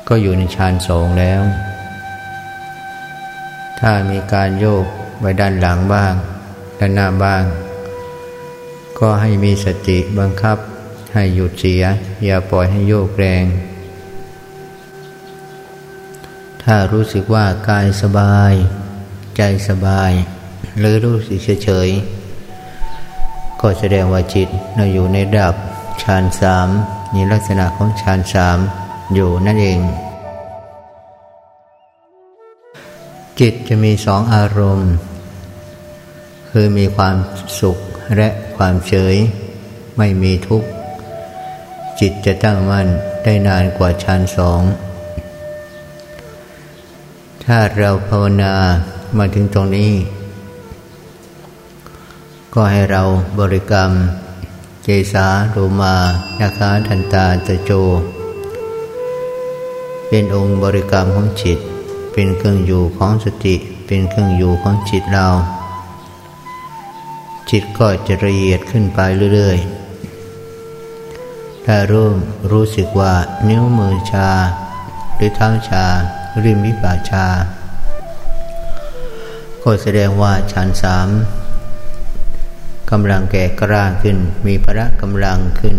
[0.07, 1.41] ก็อยู่ในฌานสองแล้ว
[3.83, 4.85] ถ้ามีการโยก
[5.21, 6.13] ไปด้านหลังบ้าง
[6.79, 7.43] ด้านหน้าบ้าง
[8.99, 10.57] ก็ให้มีสติบังคับ
[11.13, 11.83] ให้หยุดเสีย
[12.25, 13.45] อย่าปล่อยให้โยกแรง
[16.63, 18.53] ถ้ารู้สึกว่ากายสบาย
[19.37, 20.11] ใจสบาย
[20.79, 25.55] หรือรู้สึกเฉยๆก็แสดงว่าจิตเราอยู่ในดับ
[26.03, 26.67] ฌานสาม
[27.13, 28.57] มีลักษณะของฌานสาม
[29.13, 29.79] อยู่นั่นเอง
[33.39, 34.91] จิตจะมีสองอารมณ์
[36.49, 37.15] คือมีความ
[37.59, 37.77] สุข
[38.15, 39.15] และความเฉย
[39.97, 40.69] ไม่มีทุกข์
[41.99, 42.87] จิตจะตั้งมั่น
[43.23, 44.61] ได้นานกว่าฌานสอง
[47.45, 48.53] ถ้าเราภาวนา
[49.17, 49.91] มาถึงตรงนี้
[52.53, 53.03] ก็ให้เรา
[53.39, 53.91] บริกรรม
[54.83, 55.95] เจสาโรมา
[56.39, 57.71] นาคาทันตาตะโจ
[60.07, 61.59] เป็นองค์บริกรรมของจิต
[62.13, 63.55] เป็นเครื่องอยู่ของสติ
[63.87, 65.27] เป็นเครื่องอยู่ของจิตเรา
[67.49, 68.99] จิตก็จะละเอียดขึ้นไป
[69.33, 69.81] เรื่อยๆ
[71.65, 72.15] ถ้าเริ่ม
[72.51, 73.13] รู้สึกว่า
[73.49, 74.29] นิ้วมือชา
[75.15, 75.85] หรือเท้าชา
[76.43, 77.25] ริมวิบาชา
[79.63, 81.07] ก็แสดงว่าชั้นสาม
[82.91, 85.75] กำลังแก่กล้าขึ้น มีพละกำลังขึ้น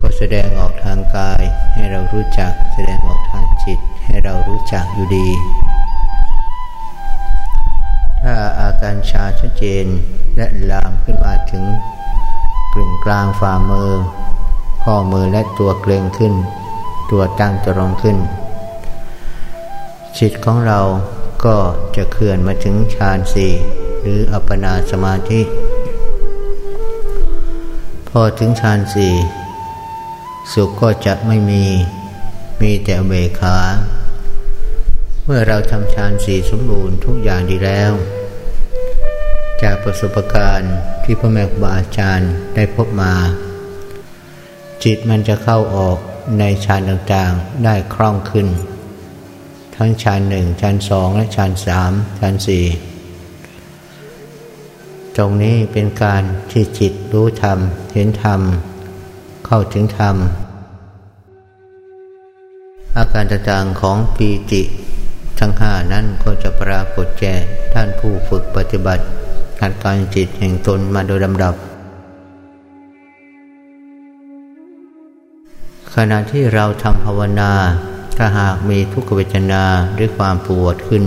[0.00, 5.28] ก็แสดงออกทางกายให้เรารู้จักแสดงออกทางจิต ให้เรารู้จักอยู่ดี
[8.22, 9.86] ถ้าอาการชาชัดเจน
[10.36, 11.64] และลามขึ้นมาถึง
[12.72, 13.90] กลึงกลางฝ่ามือ
[14.82, 16.34] ข้อมือและตัวเกรงขึ้น
[17.10, 18.16] ตัวตั้งตรองขึ้น
[20.18, 20.80] จิตของเรา
[21.44, 21.56] ก็
[21.96, 23.52] จะเคลื่อนมาถึงฌานสี่
[24.00, 25.40] หรืออัปปนาสมาธิ
[28.08, 29.12] พอถึงฌานสี่
[30.52, 31.64] สุขก็จะไม่มี
[32.62, 33.58] มีแต่เบขา
[35.24, 37.92] เมื่อเราทำฌานสี่สมบูรณ์ทุกอย่างดีแล้ว
[39.62, 43.14] จากประสบการณ์ที่พ่อแม่ครูบาอาจารย์ได้พบมา
[44.84, 45.98] จิตมันจะเข้าออก
[46.38, 48.48] ในฌานต่างๆได้คล่องขึ้น
[49.76, 52.64] ทั้งฌานหนึ่งฌานสองและฌานสามฌานสี่
[55.16, 57.58] ตรงนี้เป็นการที่จิตรู้ธรรม
[57.92, 58.40] เห็นธรรม
[59.46, 60.16] เข้าถึงธรรม
[62.98, 64.62] อาการต่างๆของปีติ
[65.38, 67.34] ทั้งห้านั้นก็จะปรากฏแก่
[67.74, 69.04] ท่านผู้ฝึกปฏิบัติ
[69.60, 71.54] หัดการจิตแห่งตนมาโดยลำดับ
[75.94, 77.52] ขณะที่เราทำภาวนา
[78.16, 79.62] ถ้าหากมีทุกขเวทนา
[79.98, 81.04] ด้วยความปวดขึ้น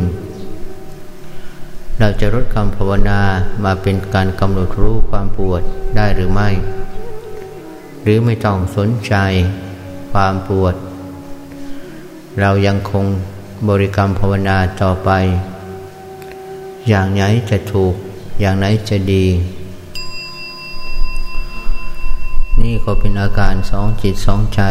[2.00, 3.20] เราจะลดคำภาวนา
[3.64, 5.62] มาเป็นการกำหนดรู้ความปวด
[5.96, 6.50] ได้หรือไม่
[8.04, 9.14] หรือไม่ต้องสนใจ
[10.12, 10.76] ความปวด
[12.42, 13.06] เรายังคง
[13.70, 15.10] บริกรรมภาวนาต่อไป
[16.88, 17.94] อย่างไหนจะถูก
[18.42, 19.26] อย่างไหนจะดี
[22.62, 24.62] นี่ก็เป็นอาการสองจิตสองใจ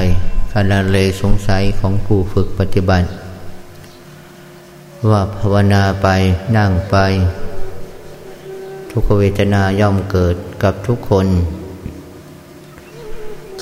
[0.52, 3.08] ขณะเลสงสัยของผู้ฝึกปฏิบัติ
[5.10, 6.08] ว่าภาวนาไป
[6.56, 6.96] นั่งไป
[8.90, 11.26] ทุกเวทนาย่อมเกิดกับทุกคน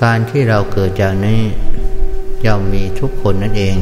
[0.03, 1.41] การที่เราเกิดจากนี้
[2.47, 3.77] ย่อมมีทุกคนนั่นเอง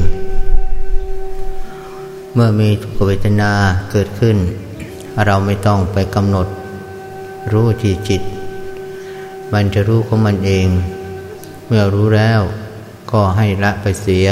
[2.34, 3.52] เมื่อมีทุกขเวทนา
[3.90, 4.36] เกิดขึ้น
[5.26, 6.46] เราไม่ต้องไปกำหนด
[7.52, 8.22] รู้ที่จิต
[9.52, 10.68] มันจะรู้ของมันเอง
[11.66, 12.40] เมื่อรู้แล้ว
[13.10, 14.26] ก็ให้ละไปเสีย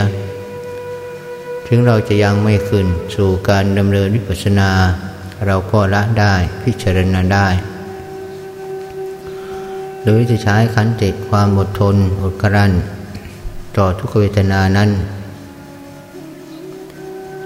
[1.66, 2.86] ถึงเราจะยังไม่ขึ้น
[3.16, 4.70] สู่การดำเนินวิปัสสนา
[5.46, 7.48] เราก็ละได้พิจารณาได้
[10.02, 12.72] หรือจะใช้ขันติความอดทนอดกรัน
[13.78, 14.90] ต่อทุกเวทนานั้น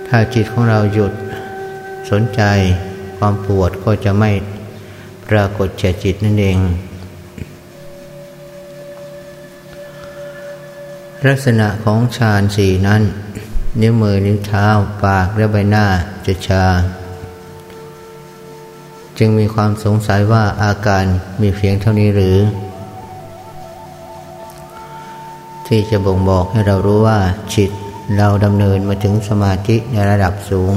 [0.09, 1.13] ถ้าจิตของเราหยุด
[2.11, 2.43] สนใจ
[3.19, 4.31] ความปวดก็จะไม่
[5.29, 6.59] ปรากฏแก่จิตนั่นเอง
[11.27, 13.03] ลักษณะของฌานสี่นั้น
[13.81, 14.67] นิ้วมือนิ้วเท้า
[15.05, 15.87] ปากและใบหน้า
[16.27, 16.65] จะชา
[19.19, 21.05] จึงมีความสงสัยว่าอาการ
[21.41, 22.39] มีเพียงเท่านี้หรือ
[25.67, 27.19] ที่จะบ่งบอกให้เรารู้ว่า
[27.55, 27.71] จิต
[28.17, 30.75] เราดำเนินมาถึงสมาธิในระดับสูง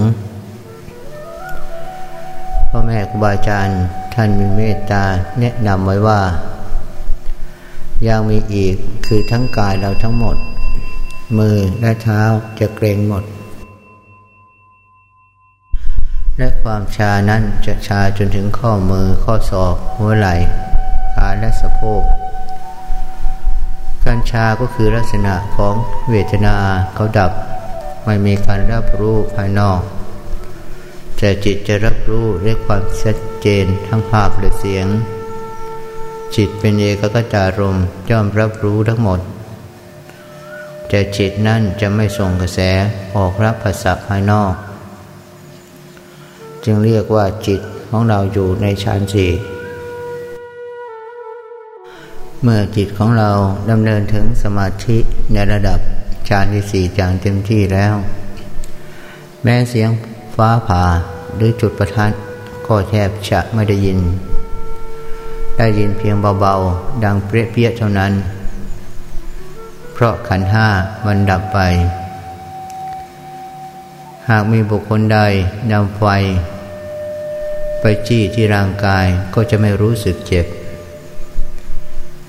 [2.70, 3.82] พ่อแม่ครูบาอาจารย์
[4.14, 5.04] ท่านมีเมตตา
[5.40, 6.22] แนะนำไว้ว่า
[8.08, 8.76] ยังมีอีก
[9.08, 10.38] คือทั้งกายเราทั้งหมด
[11.38, 12.22] มือและเท้า
[12.60, 13.24] จะเกรงหมด
[16.38, 20.36] และความชานั้นจะชาจนถึงข้อมือข้อศอกหัวไหล่
[21.14, 22.04] ขาและสะโพก
[24.06, 25.76] การชาก็คือลักษณะของ
[26.10, 26.56] เวทนา
[26.94, 27.32] เขาดับ
[28.06, 29.82] ไม่มีการรับรู้ภายนอก
[31.18, 34.88] แต่จิตจะรับรู้ด้วยความชัดเจนทั้งภาพและเสียง
[36.36, 37.78] จิตเป็นเอกกตารม
[38.10, 39.20] ย่อมรับรู้ทั้งหมด
[40.88, 42.60] แต่จิตนั่นจะไม่ส่งกระแส
[43.16, 44.54] ออกรับภาษาภายนอก
[46.66, 49.32] จึงเรียกว่าจิตของเราอยู่ในฌานสี่
[52.48, 53.32] เมื่อจิตของเรา
[53.72, 54.98] ดำเนินถึงสมาธิ
[55.34, 55.80] ในระดับ
[56.30, 57.94] ฌานที่สี่อย่างเต็มที่แล้ว
[59.44, 59.90] แม้เสียง
[60.36, 60.84] ฟ้าผ่า
[61.36, 62.12] หรือจุดประทัด
[62.68, 64.00] ก็แทบจะไม่ได้ยิน
[65.58, 68.14] ได้ยินเพียงเบาๆ ดังเปรี้ยเปียเท่านั้น
[69.94, 70.68] เพราะขันห้า
[71.06, 71.60] มันดับไป
[74.30, 75.20] หากมีบุคคลใด
[75.72, 76.04] นำไฟ
[77.82, 80.48] ไปจี้ที่ร่างกายก็จะไม่รู้สึกเจ็บ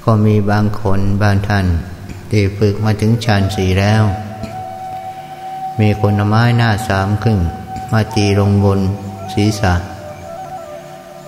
[0.09, 1.66] ก็มีบางคนบางท่าน
[2.31, 4.03] ที่ฝึกมาถึงชั้นสี่แล้ว
[5.81, 7.38] มีคนไม้หน้าสามครึ่ง
[7.92, 8.81] มาตีลงบน
[9.33, 9.75] ศีรษะ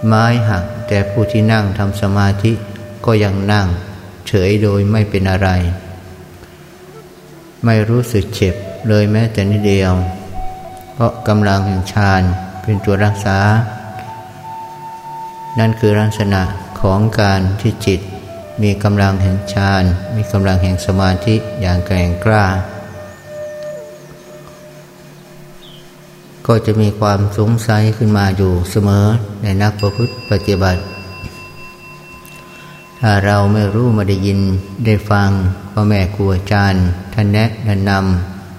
[0.06, 2.52] ไม้หักแต่ผู้ที่นั่งทำสมาธิ
[3.04, 3.66] ก็ยังนั่ง
[4.26, 5.48] เฉยโดยไม่เป็นอะไร
[7.64, 8.54] ไม่รู้สึกเจ็บ
[8.88, 9.92] เลยแม้แต่นิดเดียว
[10.94, 12.22] เพราะกำลังแห่งฌาน
[12.62, 13.38] เป็นตัวรักษา
[15.58, 16.42] นั่นคือลักษณะ
[16.80, 18.00] ของการที่จิต
[18.62, 19.84] มีกำลังแห่งฌาน
[20.16, 22.44] มีกำลังแห่งสมาธิอย่างแกร่งกล้า
[26.46, 29.06] ก็จะมีความสงสัยขึ้นมาอยู่เสมอ
[29.42, 30.80] ในนักประพฤติปฏิบัติ
[33.00, 34.40] ถ้าเราไม่รู้มาได้ยิน
[34.84, 35.30] ได้ฟัง
[35.72, 37.90] พ่อแม่ครูอาจารย์ท่านแนะแนะน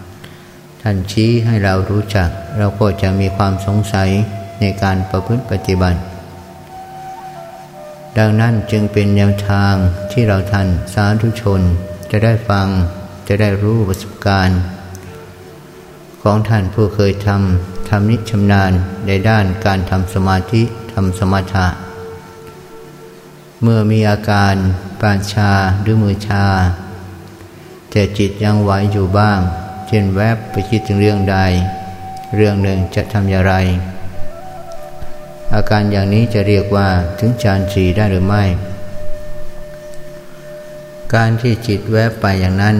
[0.07, 4.09] ำท่านชี้ให้เรารู้จัก เราก็จะมีความสงสัย
[4.59, 5.99] ในการประพฤติปฏิบัติ
[8.19, 9.73] ดังนั้นจึงเป็นแนวทาง
[10.12, 11.62] ที่เราท่านสาธุชน
[12.12, 12.67] จะได้ฟัง
[13.27, 14.60] จะได้รู้ประสบการณ์
[16.21, 18.71] ของท่านผู้เคยทำทำนิชำนาญ
[19.08, 20.62] ในด้านการทำสมาธิ
[20.93, 21.67] ทำสมถะ
[23.62, 24.55] เมื่อมีอาการ
[24.99, 25.51] ปานชา
[25.82, 26.45] หรือมือชา
[27.91, 29.39] แต่จิตยังไหวอยู่บ้าง
[29.88, 31.38] เช่นแวบไปคิดถึงเรื่องใด
[32.36, 33.55] เรื่องหนึ่งจะทำอย่างไร
[35.53, 36.88] อาการอย่างนี้จะเรียกว่า
[37.19, 38.43] ถึงฌานสีได้หรือไม่
[41.13, 42.75] การที่จิตแวบไปอย่างนั้น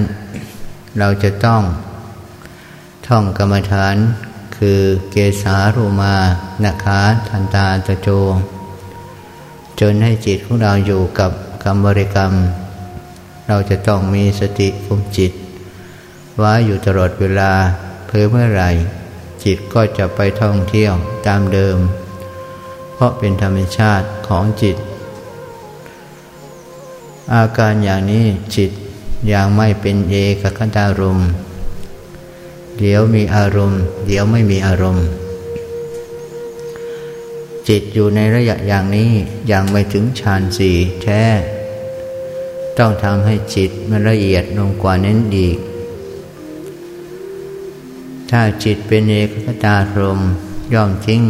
[1.00, 1.62] เราจะต้อง
[3.08, 3.96] ท่องกรรมฐาน
[4.58, 4.80] คือ
[5.12, 6.16] เกสารูมา
[6.64, 8.10] นาคาทันตาตะโจ
[9.80, 11.32] จนให้จิตของเราอยู่กับ
[11.64, 12.32] กรรมบริกรรม
[13.48, 15.32] เราจะต้องมีสติคุมจิต
[16.38, 17.52] ไว้อยู่ตลอดเวลา
[18.08, 18.64] เพื่อเมื่อไร
[19.44, 20.94] จิตก็จะไปท่องเที่ยว
[21.28, 21.78] ตามเดิม
[23.00, 24.78] เพราะเป็นธรรมชาติของจิต
[27.34, 28.26] อาการอย่างนี้
[28.56, 28.72] จิต
[29.34, 31.30] ยังไม่เป็นเอกคตารมณ์
[32.78, 35.06] เดี๋ยวมีอารมณ์ เดี๋ยวไม่มีอารมณ์
[37.70, 39.12] จิตอยู่ในระยะอย่างนี้
[39.52, 41.24] ยังไม่ถึงฌานสี่แท้
[42.78, 45.58] ต้องทำให้จิตมันละเอียดลงกว่านั้นอีก
[48.30, 50.20] ถ้าจิตเป็นเอกตารม
[50.74, 51.24] ย่อมทิ้ง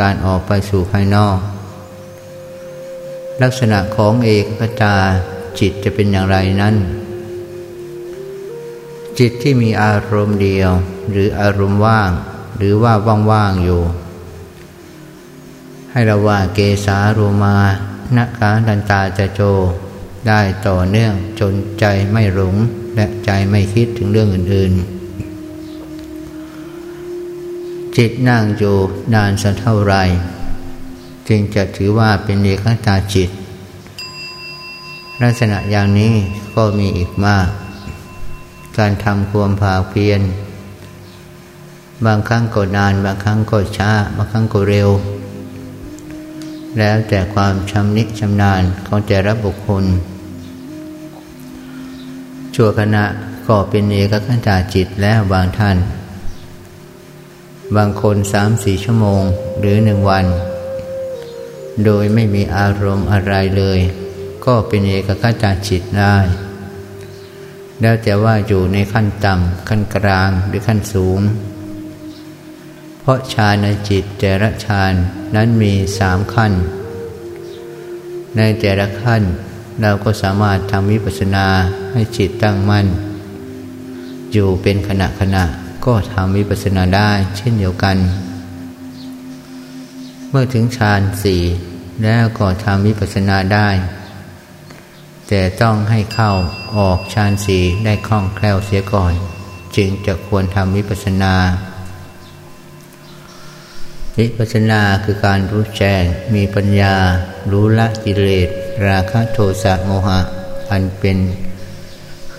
[0.00, 1.38] การออกไปสู่ภายนอก
[3.42, 4.44] ลักษณะของเอก
[4.82, 4.96] ตา
[5.58, 6.74] จิตจะเป็นอย่างไรนั้น
[9.18, 10.70] จิตที่มีอารมณ์เดียว
[11.10, 12.10] หรืออารมณ์ว่าง
[12.56, 12.94] หรือว่า
[13.30, 13.82] ว่างๆอยู่
[15.90, 17.56] ให้เราว่าเกสาโรมา
[18.16, 19.40] นาคาดันตาจะโจ
[20.28, 22.54] ได้ต่อเนื่องจนใจไม่หลง
[22.96, 24.95] และใจไม่คิดถึงเรื่องอื่นๆ
[27.96, 28.76] จิตนั่งอยู่
[29.14, 29.94] นานสักเท่าไร
[31.28, 33.30] จึงจะถือว่าเป็นเอกตาจิต
[35.22, 36.14] ลักษณะอย่างนี้
[36.54, 37.48] ก็มีอีกมาก
[38.78, 40.20] การทำความภาเพียร
[42.06, 44.90] บางครั้งก็นาน บางครั้งก็ช้า บางครั้งก็เร็ว
[46.78, 49.84] แล้วแต่ความชำนิชำนาญของแต่ละบุคคล
[52.54, 53.04] ชั่วขณะ
[53.48, 55.78] ก็เป็นเอกคตาจิตแล้วบางท่าน
[57.74, 59.22] บางคนสามสี่ชั่วโมง
[59.60, 60.26] หรือหนึ่งวัน
[61.84, 63.80] โดยไม่มีอารมณ์อะไรเลย
[64.46, 66.16] ก็เป็นเอกคตาจิตได้
[67.80, 71.20] แล้วแต่ว่าอยู่ในขั้นต่ำขั้นกลางหรือขั้นสูง
[73.00, 74.92] เพราะฌานในจิตแต่ละฌาน
[75.34, 76.52] นั้นมีสามขั้น
[78.36, 79.22] ในแต่ละขั้น
[79.80, 81.46] เราก็สามารถทำวิปัสสนา
[81.92, 82.86] ให้จิตตั้งมั่น
[84.32, 85.44] อยู่เป็นขณะขณะ
[85.86, 87.96] ก็ทำวิปัสสนาได้เช่นเดียวกัน
[90.30, 91.42] เมื่อถึงฌานสี่
[92.02, 93.68] แล้วก็ทำวิปัสสนาได้
[95.28, 96.30] แต่ต้องให้เข้า
[96.76, 99.14] ออกฌานสี่ได้คล่องแคล่วเสียก่อน
[99.76, 101.34] จึงจะควรทำวิปัสสนา
[104.18, 106.94] วิปัสสนาคือการรู้แจ้งมีปัญญา
[107.50, 108.48] รู้ละกิเลส
[108.86, 110.20] ราคะโทสะโมหะ
[110.70, 111.18] อันเป็น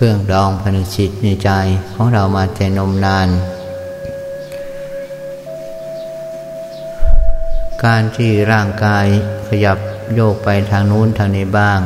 [0.00, 1.50] เครื่องดองภายในจิตในใจ
[1.94, 3.28] ของเรามาแต่นมนาน
[7.84, 9.06] การที่ร่างกาย
[9.48, 9.78] ขยับ
[10.14, 11.80] โยกไปทางนู้นทางนี้บ้าง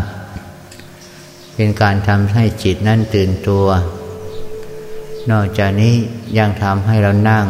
[1.55, 3.67] เป็นการทำให้จิตนั่นตื่นตัว
[5.31, 5.95] นอกจากนี้
[6.39, 7.45] ยังทำให้เรานั่ง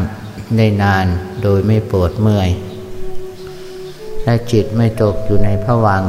[0.57, 1.07] ได้นาน
[1.43, 2.49] โดยไม่ปวดเมื่อย
[4.25, 6.03] และจิตไม่ตกอยู่ในผวัง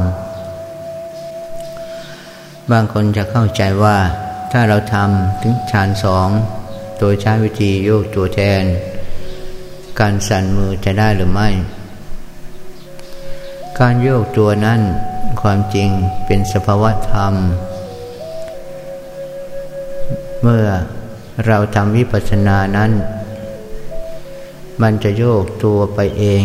[2.70, 3.98] บางคนจะเข้าใจว่า
[4.56, 6.28] ถ้าเราทำถึงฌานสอง
[6.98, 8.62] โดยใช้วิธีโยกตัวแทน
[10.00, 11.48] การสั่นมือจะได้หรือไม่
[13.78, 14.80] การโยกตัวนั้น
[15.40, 15.88] ความจริง
[16.26, 17.34] เป็นสภาวะธรรม
[20.42, 20.66] เมื่อ
[21.46, 22.90] เราทำวิปัสสนานั้น
[24.82, 26.44] มันจะโยกตัวไปเอง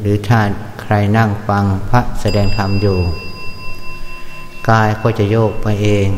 [0.00, 0.40] หรือถ้า
[0.80, 2.98] ใครนั่งฟังพระแสดงธรรมอยู่
[4.68, 6.10] กายก็จะโยกไปเอง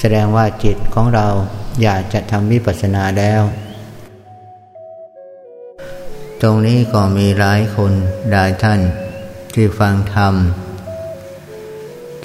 [0.00, 1.26] แสดงว่าจิตของเรา
[1.82, 3.42] อยากจะทำวิปัสสนาแล้ว
[6.40, 7.92] ตรงนี้ก็มีหลายคน
[8.30, 8.80] หลายท่าน
[9.54, 10.34] ที่ฟังธรรม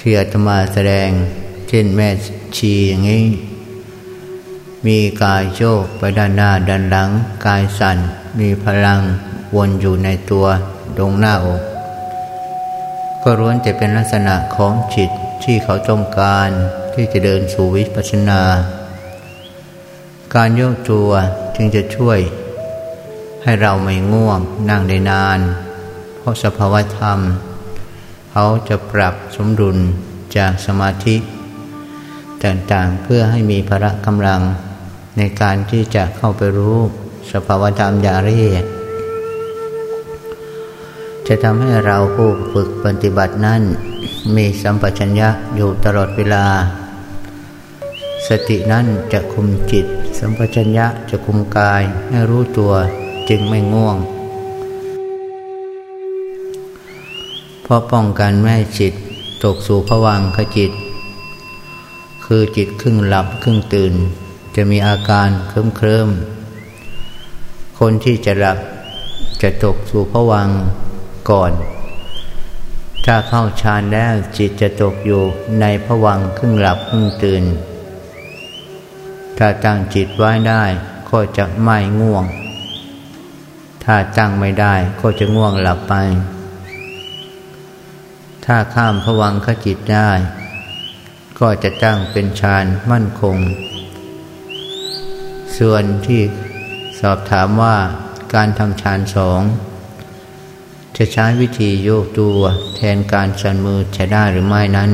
[0.06, 1.08] ี่อาตมาแสดง
[1.68, 2.08] เช่นแม่
[2.56, 3.24] ชีอย่างนี้
[4.86, 7.10] มีกายโยกไปด้านหน้าด้านหลัง
[7.46, 7.98] กายสั่น
[8.40, 9.00] มีพลัง
[9.56, 10.46] วนอยู่ในตัว
[10.96, 11.62] ตรงหน้าอก
[13.22, 15.10] ก็ร้วนจะเป็นลักษณะของจิต
[15.44, 16.50] ที่เขาต้องการ
[17.02, 18.42] ที่จะเดินสู่วิปัสสนา
[20.34, 21.10] การโยกตัว
[21.56, 22.18] จึงจะช่วย
[23.42, 25.38] ให้เราไม่ง่วงนั่งได้นาน
[26.16, 27.18] เพราะสภาวธรรม
[28.30, 29.76] เขาจะปรับสมดุล
[30.36, 31.16] จากสมาธิ
[32.44, 34.40] ต่างๆเพื่อให้มีพละกำลัง
[35.16, 36.78] ในการที่จะเข้าไปรู้
[37.32, 38.64] สภาวธรรมอย่างละเอียด
[41.26, 43.62] จะทำให้เราผู้ฝึกปฏิบัตินั้น
[44.36, 46.46] มีสัมปชัญญะอยู่ตลอดเวลา
[48.34, 49.86] สตินั้นจะคุมจิต
[50.18, 52.72] สัมปชัญญะจะคุมกายให้รู้ตัว
[53.28, 53.96] จึงไม่ง่วง
[57.62, 58.92] เพราะป้องกันไม่ให้จิต
[59.44, 60.72] ตกสู่ผวังขจิต
[62.24, 63.94] คือจิตครึ่งหลับครึ่งตื่น
[64.54, 66.08] จะมีอาการเคลิ้มเคลิม
[67.78, 68.58] คนที่จะหลับ
[69.42, 70.48] จะตกสู่ผวัง
[71.30, 71.52] ก่อน
[73.04, 75.22] ถ้าเข้าฌานแล้วจิตจะตกอยู่
[75.60, 77.44] ในผวังครึ่งหลับครึ่งตื่น
[79.42, 80.64] ถ้าตั้งจิตไว้ได้
[81.10, 82.24] ก็จะไม่ง่วง
[83.84, 85.94] ถ้าตั้งไม่ได้ก็จะง่วงหลับไป
[88.44, 90.10] ถ้าข้ามผวังขจิตได้
[91.40, 93.36] ก็จะตั้งเป็นฌานมั่นคง
[95.58, 96.22] ส่วนที่
[97.00, 97.76] สอบถามว่า
[98.34, 99.42] การทำฌานสอง
[100.96, 102.40] จะใช้วิธีโยกตัว
[102.76, 104.90] แทนการสั่นมือจะได้หรือไม่นั้น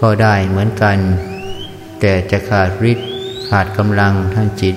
[0.00, 0.98] ก็ได้เหมือนกัน
[2.00, 3.08] แต่จะขาดฤทธิ์
[3.48, 4.76] ขาดกำลังทางจิต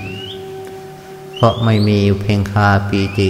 [1.36, 3.30] เพราะไม่มีเพ่งคาปีติ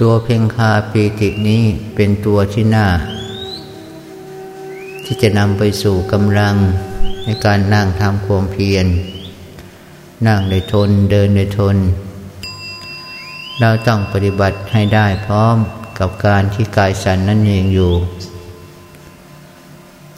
[0.00, 1.62] ตัวเพ่งคาปีตินี้
[1.94, 2.88] เป็นตัวที่หน่า
[5.04, 6.54] ที่จะนำไปสู่กำลัง
[7.24, 8.86] ในการนั่งทำความเพียร
[10.26, 11.76] นั่งในทนเดินในทน
[13.60, 15.56] เราต้องปฏิบัติให้ได้พร้อม
[15.98, 17.92] กับการที่กายสันนั่นเองอยู่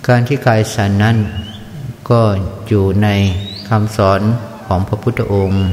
[0.09, 1.17] การที่กายสันนั้น
[2.11, 2.23] ก็
[2.69, 3.09] อยู่ใน
[3.69, 4.21] คำสอน
[4.67, 5.65] ของพระพุทธองค์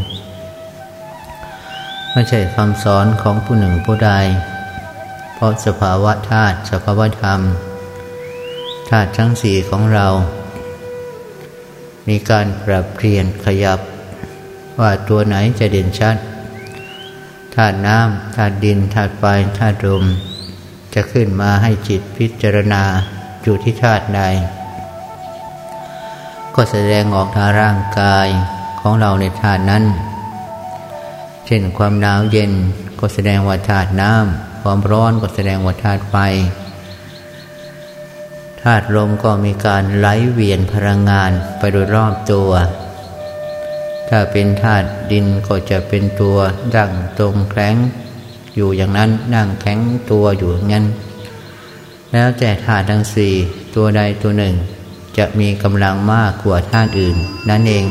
[2.12, 4.12] ไม่ใช่คำสอนของผู้หนึ่งผู้ใด
[5.34, 7.40] เพราะสภาวะธาตุสภาวะธรรม
[8.90, 10.08] ธาตุทั้งสี่ของเรา
[12.08, 13.80] มีการปรับเปลี่ยนขยับ
[14.80, 16.16] ว่าตัวไหนจะเด่นชัด
[17.56, 19.24] ธาตุน้ำธาตุดินธาตุไฟ
[19.58, 20.06] ธาตุลม
[20.94, 22.84] จะขึ้นมาให้จิตพิจารณา
[23.52, 24.22] อยู่ที่ธาตุใด
[26.56, 28.28] ก็แสดงออกทางร่างกาย
[28.82, 29.84] ของเราในธาตุนั้น
[31.45, 32.52] เช่นความหนาวเย็น
[33.00, 36.16] ก็แสดงว่าธาตุน้ำความร้อนก็แสดงว่าธาตุไฟ
[38.62, 42.52] ธาตุลมก็มีการไหลเวียนพลังงานไปโดยรอบตัว
[44.10, 46.38] ถ้าเป็นธาตุดินก็จะเป็นตัว
[46.76, 47.76] ดั่งตรงแข็ง
[48.56, 49.80] อยู่อย่างนั้นนั่งแข็ง
[50.12, 50.88] ตัวอยู่อย่างนั้น
[52.14, 53.34] แล้วแต่ธาตุทั้งสี่
[53.76, 54.55] ตัวใดตัวหนึ่ง
[55.18, 57.18] จะมีกำลังมากกว่าธาตุอื่น
[57.49, 57.86] นั่นเอง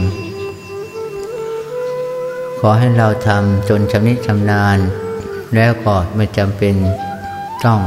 [2.59, 4.79] ขอให้เราทำจนชำนิชำนาญ
[5.55, 6.75] แล้วก็ไม่จำเป็น
[7.65, 7.81] ต้อง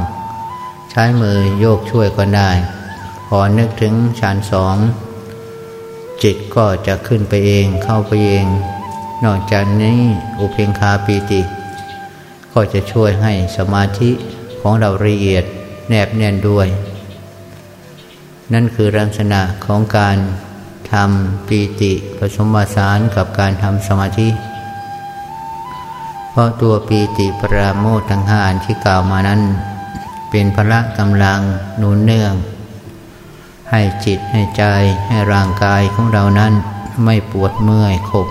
[0.91, 2.51] ใช้มือโยกช่วยก็ได้
[3.27, 4.75] พอนึกถึงฌานสอง
[6.23, 8.45] จิตก็จะขึ้นไปเองเข้าไปเอง
[9.25, 9.99] นอกจากนี้
[10.39, 11.41] อุเพงคาปีติ
[12.53, 14.09] ก็จะช่วยให้สมาธิ
[14.61, 15.45] ของเราละเอียด
[15.93, 16.67] แนบแน่นด้วย
[18.53, 20.17] นั่นคือลักษณะของการ
[20.91, 24.29] ทำปีติผสมผสานกับการทำสมาธิ
[26.29, 29.41] เพราะตัวปีติปราโมททั้งห้าที่กล่าวมานั้น
[30.29, 31.39] เป็นพละกำลัง
[31.77, 32.33] หนุนเนื่อง
[33.71, 34.63] ให้จิตให้ใจ
[35.07, 36.53] ให้ร่างกายของเรานั้น
[37.03, 38.27] ไม่ปวดเมื่อยขบ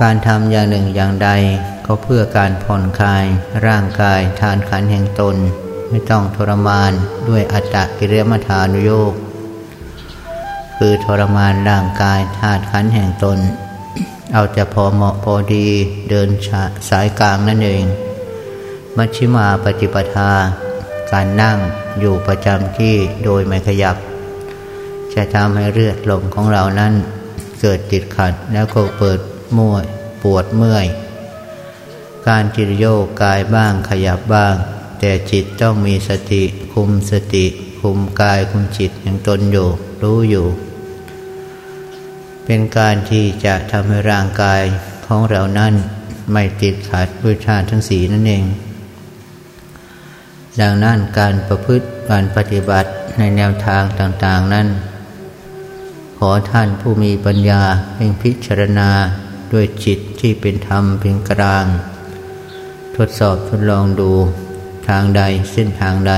[0.00, 1.30] การทำอย่างหนึ่งอย่างใด
[1.86, 3.24] ก็เพื่อการผ่อนคลาย
[3.66, 5.36] ร่างกายทานขันแห่งตน
[5.90, 6.92] ไม่ต้องทรมาน
[7.28, 9.12] ด้วยอัตตกิริยมทานุโยก
[10.76, 13.38] คือทรมานร่างกายธาตุขันแห่งตน
[14.32, 15.66] เอาจะพอเหมาะพอดี
[16.10, 16.28] เดิน
[16.90, 17.84] สายกลางนั่นเอง
[18.96, 20.32] มัชชิมาปฏิปทา
[21.12, 21.58] การนั่ง
[22.00, 23.96] อยู่ประจำที่โดยไม่ขยับ
[25.14, 26.92] จะทำให้เลือดลมของเรานั้น
[27.60, 29.20] เกิดติดขัดแล้วก็เปิด
[29.56, 29.76] มั่ว
[30.22, 30.86] ปวดเมื่อย
[32.28, 34.54] การจิตโยกกายบ้างขยับบ้าง
[34.98, 36.42] แต่จิตต้องมีสติ
[36.72, 37.46] คุมสติ
[37.80, 39.68] คุมกายคุมจิตอย่างตนอยู่
[40.02, 40.46] รู้อยู่
[42.44, 44.62] เป็นการที่จะทำให้ร่างกาย
[45.06, 45.74] ของเรานั้น
[46.32, 48.44] ไม่ติดขัดด้วยชาติทั้งสีนั่นเอง
[50.60, 54.68] ดังนั้นการประพฤติการปฏิบัติในแนวทางต่างๆนั้น
[56.18, 57.62] ขอท่านผู้มีปัญญา
[57.94, 58.90] เพ่งพิจารณา
[59.52, 61.66] ด้วยจิตที่เป็นธรรมเป็นกลาง
[63.04, 64.10] ทดสอบทดลองดู
[64.88, 65.22] ทางใด
[65.52, 66.14] เส้นทางใด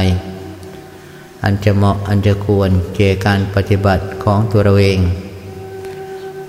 [1.43, 5.01] อันจะเหมาะอันจะควรเก่การปฏิบัติของตัวเราเอง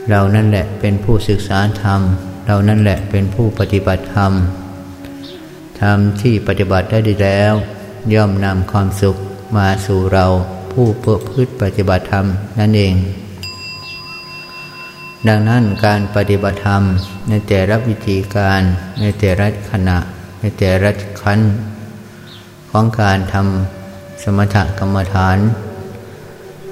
[0.10, 2.02] เรานั่นแหละเป็นผู้ศึกษาธรรม
[2.48, 4.32] เรานั่นแหละเป็นผู้ปฏิบัติธรรม
[5.82, 7.54] ธรรมที่ปฏิบัติได้ดีแล้ว
[8.14, 9.16] ย่อมนำความสุข
[9.58, 10.26] มาสู่เรา
[10.72, 12.26] ผู้เพื่อพืชปฏิบัติธรรม
[12.60, 12.94] นั่นเอง
[15.28, 16.82] ดังนั้นการปฏิบัติธรรม
[17.30, 18.62] ในแต่ละวิธีการ
[19.00, 19.98] ในแต่ละขณะ
[20.46, 20.92] ในแต่ละ
[21.22, 21.40] ขั้น
[22.70, 25.38] ของการทำสมถกรรมฐาน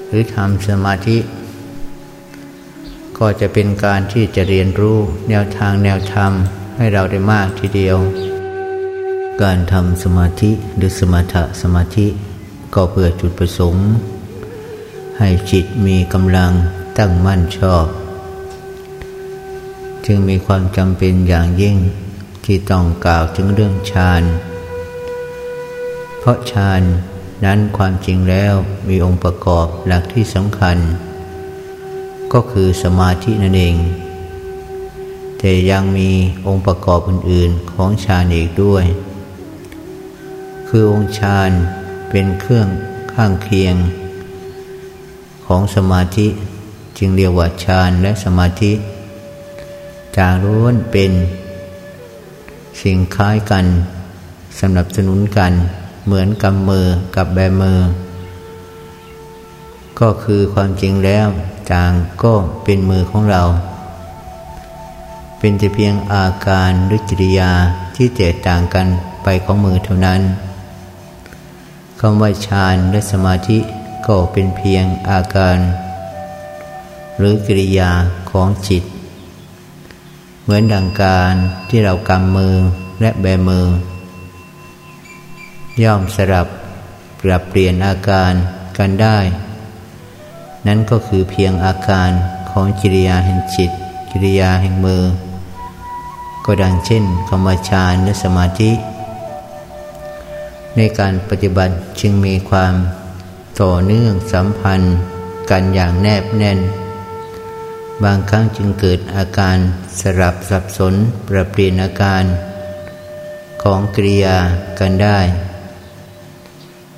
[0.06, 1.18] หรือทำสมาธิ
[3.18, 4.98] ก็จะเป็นการที่จะเรียนรู้
[5.28, 6.32] แนวทางแนวธรรม
[6.76, 7.98] ให้เราได้มากทีเดียว
[9.42, 12.06] การทำสมาธิหรือสมถะสมาธิ
[12.74, 13.84] ก็เพื่อจุดประสงค์
[15.18, 16.52] ให้จิตมีกำลัง
[16.98, 17.86] ตั้งมั่นชอบ
[20.06, 21.76] จึงมีความจำเป็นอย่างยิ่ง
[22.44, 24.22] ที่ต้องกล่าวถึงเรื่องฌาน
[26.18, 26.82] เพราะฌาน
[27.44, 28.54] นั้นความจริงแล้ว
[28.88, 30.76] มีองค์ประกอบหลักที่สำคัญ
[32.32, 33.76] ก็คือสมาธินั่นเอง
[35.38, 36.10] แต่ยังมี
[36.46, 38.84] องค์ประกอบอื่น ๆ ของฌานอีกด้วย
[40.68, 41.50] คือองค์ฌาน
[42.10, 42.68] เป็นเครื่อง
[43.12, 43.76] ข้างเคียง
[45.46, 46.26] ของสมาธิ
[46.98, 48.72] จึงเรียกว่าฌานและสมาธิ
[50.16, 51.12] จางล้วนเป็น
[52.80, 53.66] สิ่งคล้ายกัน
[54.58, 55.52] สำหรับสนุนกัน
[56.06, 57.78] เหมือนกำมือกับแบมือ
[60.00, 61.28] ก็คือความจริงแล้ว
[61.70, 61.92] จาง
[62.22, 63.42] ก็เป็นมือของเรา
[65.38, 67.52] เป็นแต่เพียงอาการหรือกิริยา
[67.96, 68.86] ที่แตกต่างกัน
[69.22, 70.20] ไปของมือเท่านั้น
[72.00, 73.58] คำว่าฌานและสมาธิ
[74.06, 75.58] ก็เป็นเพียงอาการ
[77.18, 77.90] หรือกิริยา
[78.30, 78.82] ของจิต
[80.44, 81.34] เหมือนดังการ
[81.68, 82.56] ที่เรากำมือ
[83.00, 83.66] และแบมือ
[85.82, 86.46] ย่อมสลับ
[87.20, 88.32] ปรับเปลี่ยนอาการ
[88.78, 89.18] กันได้
[90.66, 92.10] นั่นก็คือเพียงอาการ
[92.50, 93.70] ของกิริยาแห่งจิต
[94.10, 95.02] กิริยาแห่งมือ
[96.44, 98.72] ก็ดังเช่นกรรมฌานและสมาธิ
[100.76, 102.74] ในการปฏิบัติจึงมีความ
[103.60, 104.96] ต่อเนื่องสัมพันธ์
[105.50, 106.58] กันอย่างแนบแน่น
[108.04, 109.56] บางครั้งจึงเกิดอาการ
[110.00, 110.94] สลับสับสน
[111.26, 112.24] ปรับเปลี่ยนอาการ
[113.62, 114.38] ของกริยา
[114.78, 115.18] กันได้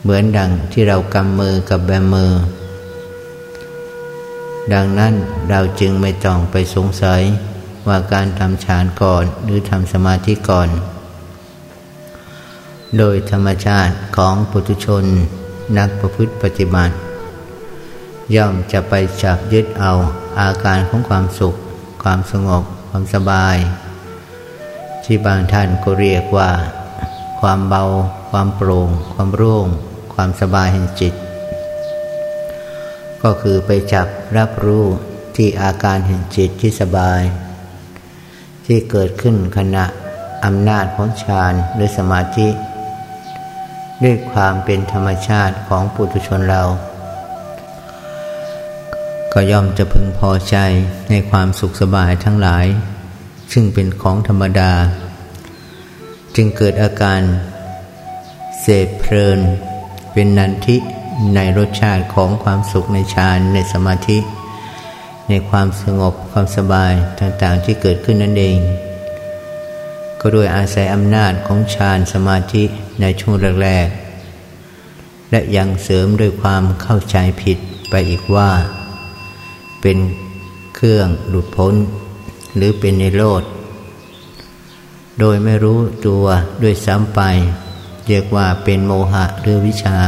[0.02, 2.32] เหมือนดังที่เรากำมือกับแบมือ
[4.72, 5.14] ดังนั้น
[5.50, 7.22] เราจึงไม่ต้องไปสงสัย
[7.88, 10.68] ว่าการทำฌานก่อนหรือทำสมาธิก่อน
[12.98, 15.04] โดยธรรมชาติของปุถุชน
[15.78, 16.94] นักประพฤติปฏิบัติ
[18.34, 19.92] ย่อมจะไปจับยึดเอา
[20.40, 21.54] อาการของความสุข
[22.02, 23.56] ความสงบ ความสบาย
[25.04, 26.50] ที่บางท่านก็เรียกว่า
[27.40, 27.84] ความเบา
[28.30, 29.66] ความโปร่ง ความโล่ง
[30.14, 31.14] ความสบายแห่งจิต
[33.22, 34.06] ก็คือไปจับ
[34.36, 34.84] รับรู้
[35.36, 37.20] ที่อาการแห่งจิตที่สบาย
[38.66, 39.84] ที่เกิดขึ้นขณะ
[40.44, 42.48] อำนาจของฌานหรือสมาธิ
[44.02, 46.62] ด้วยความเป็นธรรมชาติของปุถุชนเรา
[49.36, 50.56] ก็ย่อมจะพึงพอใจ
[51.10, 52.66] ในความสุขสบายทั้งหลาย
[53.52, 54.72] ซึ่งเป็นของธรรมดา
[56.36, 57.20] จึงเกิดอาการ
[58.60, 59.40] เสพเพลิน
[60.12, 60.76] เป็นนันทิ
[61.34, 64.18] ในรสชาติของความสุขในฌานในสมาธิ
[65.28, 68.58] ในความสงบความสบายต่างๆที่เกิดขึ้นนั่นเอง
[70.20, 72.64] ก็โดยอาศัยอำนาจของฌานสมาธิ
[73.00, 77.58] ในช่วงแรกๆและยังเสริมด้วยความเข้าใจผิด
[77.90, 78.50] ไปอีกว่า
[79.86, 80.00] เป็น
[80.76, 81.74] เครื่องหลุดพ้น
[82.56, 83.42] หรือเป็นในโลด
[85.20, 86.24] โดยไม่รู้ตัว
[86.62, 87.20] ด้วยซ้ำไป
[88.06, 89.98] เรียกว่าเป็นโมหะหรือวิชา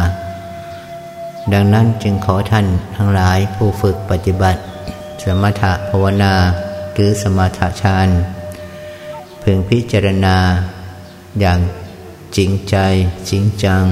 [1.53, 2.67] ดังนั้นจึงขอท่าน
[2.97, 4.61] ทั้งหลายผู้ฝึกปฏิบัติ
[5.23, 6.35] สมถะภาวนา
[6.95, 8.09] หรือสมถะฌาน
[9.43, 10.37] พึงพิจารณา
[11.41, 11.59] อย่าง
[12.37, 12.77] จริงใจ
[13.31, 13.83] จริงจัง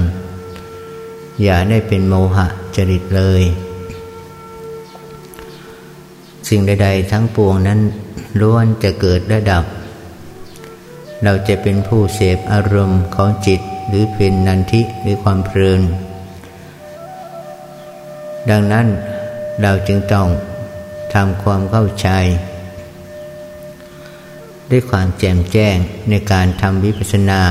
[1.43, 3.43] อย่าได้เป็นโมหะจริตเลย
[6.47, 7.79] สิ่งใด ๆ ทั้งปวงนั้น
[8.39, 9.65] ล้วนจะเกิดและดับ
[11.23, 15.81] เราจะเป็นผู้เสพอารมณ์ของจิตหรือเป็นนันทิหรือความเพลิน
[18.49, 18.87] ดังนั้น
[19.61, 20.27] เราจึงต้อง
[21.13, 22.09] ทำความเข้าใจ
[24.69, 25.75] ด้วยความแจ่มแจ้ง
[26.09, 27.41] ในการทำวิปัสสนา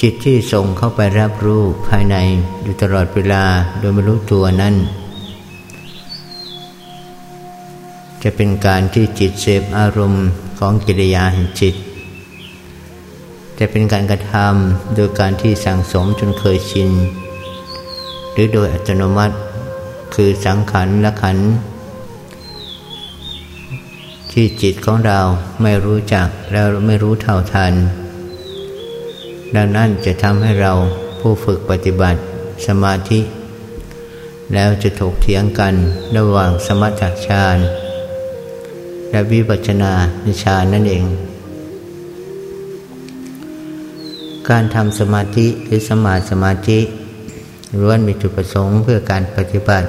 [0.00, 2.16] จิตที่ส่งเข้าไปรับรู้ภายใน
[2.62, 3.44] อยู่ตลอดเวลา
[3.78, 4.74] โดยไม่รู้ตัวนั้น
[8.28, 10.26] จะเป็นการที่จิตเสพอารมณ์
[10.58, 11.74] ของกิริยาแห่งจิต
[13.58, 16.90] จะเป็นการกระทำโดยการที่สั่งสมจนเคยชิน
[18.32, 19.36] หรือโดยอัตโนมัติ
[20.14, 21.38] คือสังขารละขัน
[24.32, 25.20] ที่จิตของเรา
[25.62, 27.72] ไม่รู้จักแล้วไม่รู้เท่าทัน
[29.54, 30.72] ดังนั้นจะทำให้เรา
[31.20, 32.20] ผู้ฝึกปฏิบัติ
[32.66, 33.20] สมาธิ
[34.54, 35.74] แล้วจะถกเถียงกัน
[36.16, 37.58] ระหว่างสมถฌาน
[39.10, 39.92] และวิปัชนา
[40.42, 41.04] ฌานนั่นเอง
[44.48, 46.80] การทำสมาธิหรือสมาสมาธิ
[47.80, 49.88] ล้วนมีจุดประสงค์เพื่อการปฏิบัติ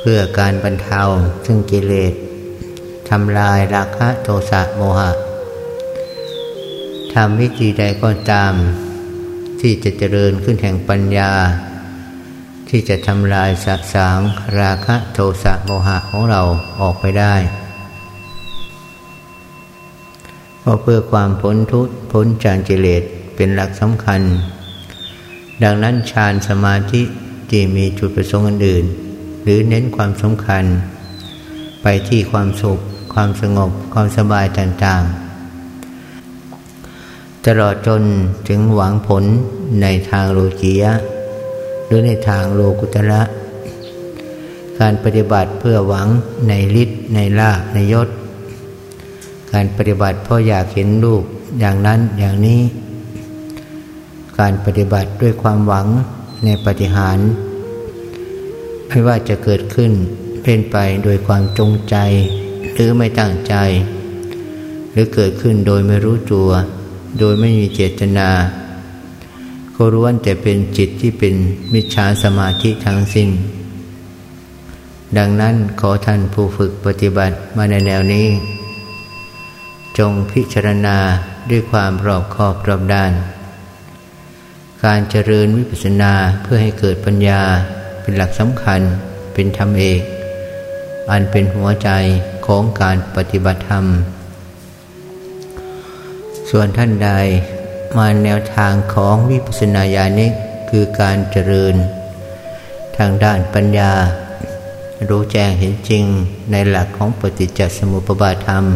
[0.00, 1.02] เพื่อการบรรเทา
[1.46, 2.12] ซึ่งกิเลส
[3.10, 5.10] ทำลายราคะโทสะโมหะ
[7.14, 8.52] ทำวิธีใดก็ตาม
[9.60, 11.32] ที่จะเจริญขึ้นแห่งปัญญา
[12.68, 14.18] ที่จะทำลายสัสาง
[14.60, 16.42] ราคะโทสะโมหะของเรา
[16.80, 17.34] ออกไปได้
[20.70, 23.02] เพราะเพื่อความพ้นทุกข์พ้นจากกิเลส
[23.36, 24.20] เป็นหลักสำคัญ
[25.62, 27.02] ดังนั้นฌานสมาธิ
[27.50, 28.84] ที่มีจุดประสงค์อื่น
[29.42, 30.64] หรือเน้นความสำคัญ
[31.82, 32.78] ไปที่ความสุข
[33.14, 38.02] ความสงบ ความสบายต่างๆ ตลอดจน
[38.48, 39.24] ถึงหวังผล
[39.82, 40.92] ในทางโลกียะ
[41.86, 43.22] หรือในทางโลกุตระ
[44.78, 46.08] การปฏิบัติเพื่อหวัง
[46.48, 46.52] ใน
[46.82, 48.08] ฤทธิ์ในลาภในยศ
[49.52, 51.22] การปฏิบัติเพราะอยากเห็นลูก
[51.60, 52.60] อย่างนั้นอย่างนี้
[54.38, 55.86] การปฏิบัติด้วยความหวัง
[56.44, 57.18] ในปฏิหาร
[58.88, 59.92] ไม่ว่าจะเกิดขึ้น
[60.42, 61.96] เป็นไปโดยความจงใจ
[62.74, 63.54] หรือไม่ตั้งใจ
[64.92, 66.48] หรือเกิดขึ้นโดยไม่รู้ตัว
[67.18, 68.28] โดยไม่มีเจตนา
[69.74, 71.34] ก็ล้วนแต่เป็นจิตที่เป็น
[71.72, 73.28] มิจฉาสมาธิทั้งสิ้น
[75.18, 78.26] ดังนั้นขอท่านผู้ฝึกปฏิบัติมาในแนวนี้
[80.00, 80.98] จงพิจารณา
[81.50, 83.12] ด้วยความรอบคอบรอบด้าน
[84.84, 87.42] การเจริญวิปัสสนาเพื่อให้เกิดปัญญา
[88.00, 88.80] เป็นหลักสำคัญ
[89.34, 90.00] เป็นธรรมเอก
[91.10, 91.90] อันเป็นหัวใจ
[92.46, 93.84] ของการปฏิบัติธรรม
[96.50, 97.10] ส่วนท่านใด
[97.96, 100.32] มาแนวทางของวิปัสสนาญาณิก
[100.70, 101.74] คือการเจริญ
[102.96, 103.92] ทางด้านปัญญา
[105.08, 106.04] รู้แจ้งเห็นจริง
[106.50, 108.66] ในหลักของปฏิจจสมุปบาทธรรม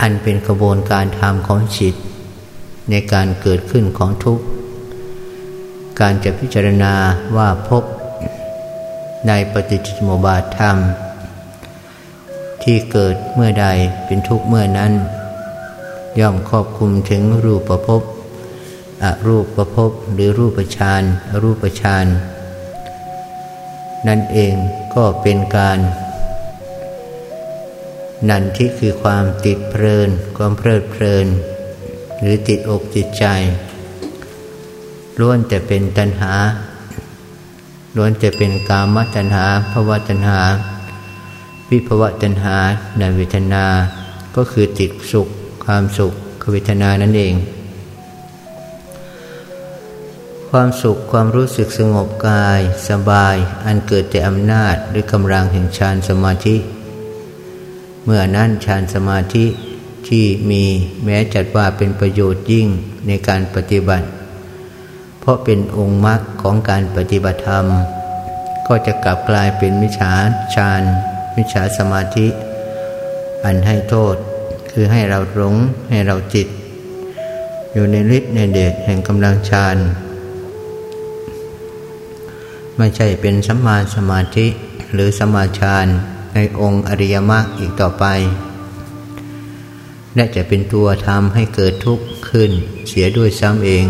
[0.00, 1.94] อันเป็นกระบวนการธรรมของจิต
[2.90, 4.44] ในการเกิดขึ้นของทุกข์
[6.00, 6.94] การจะพิจารณา
[7.36, 7.84] ว่าพบ
[9.28, 10.76] ในปฏิจจสมุปบาทธรรม
[12.62, 13.66] ที่เกิดเมื่อใด
[14.06, 14.92] เป็นทุกข์เมื่อนั้น
[16.20, 18.02] ย่อมครอบคุมถึงรูปประพบ
[19.02, 22.06] อรูปประพบหรือรูปฌานอรูปฌาน
[24.06, 24.54] นั่นเอง
[24.94, 25.78] ก็เป็นการ
[28.28, 31.26] นันที่คือความติดเพลิน ความเพลิดเพลิน
[32.20, 33.24] หรือติดอกติดใจ
[35.20, 36.34] ล้วนแต่เป็นตัณหา
[37.96, 40.40] ล้วนจะเป็นกามตัณหาภวตัณหา
[41.70, 42.56] วิภวะตัณหา
[42.98, 43.64] ในเวทนา
[44.36, 45.28] ก็คือติดสุข
[45.64, 46.12] ความสุข
[46.42, 47.34] คเวทนานั่นเอง
[50.50, 56.56] ความสุขความรู้สึกสงบกาย สบาย อันเกิดแต่อำนาจหรือกำลังแห่งฌานสมาธิ
[58.04, 59.44] เมื่อนั้นฌานสมาธิ
[60.08, 60.64] ที่มี
[61.04, 62.66] แม้จัดว่าเป็นประโยชน์ยิ่ง
[63.06, 64.06] ในการปฏิบัติ
[65.20, 67.66] เพราะเป็นองค์มรรคของการปฏิบัติธรรม
[68.66, 70.12] ก็จะกลับกลายเป็นมิจฉา
[70.54, 70.82] ฌาน
[71.36, 72.26] มิจฉาสมาธิ
[73.44, 74.14] อันให้โทษ
[74.70, 75.54] คือให้เราหลง
[75.90, 76.48] ให้เราจิต
[77.72, 79.76] อยู่ในฤทธิ์ในเดชแห่งกำลังฌาน
[82.76, 84.46] ไม่ใช่เป็นสัมมาสมาธิ
[84.92, 85.86] หรือสมาฌาน
[86.34, 88.06] ในองค์อริยมรรคอีกต่อไป
[90.14, 92.50] และจะเป็นตัวทำให้เกิดทุกข์ขึ้น
[92.88, 93.86] เสียด้วยซ้ำเอง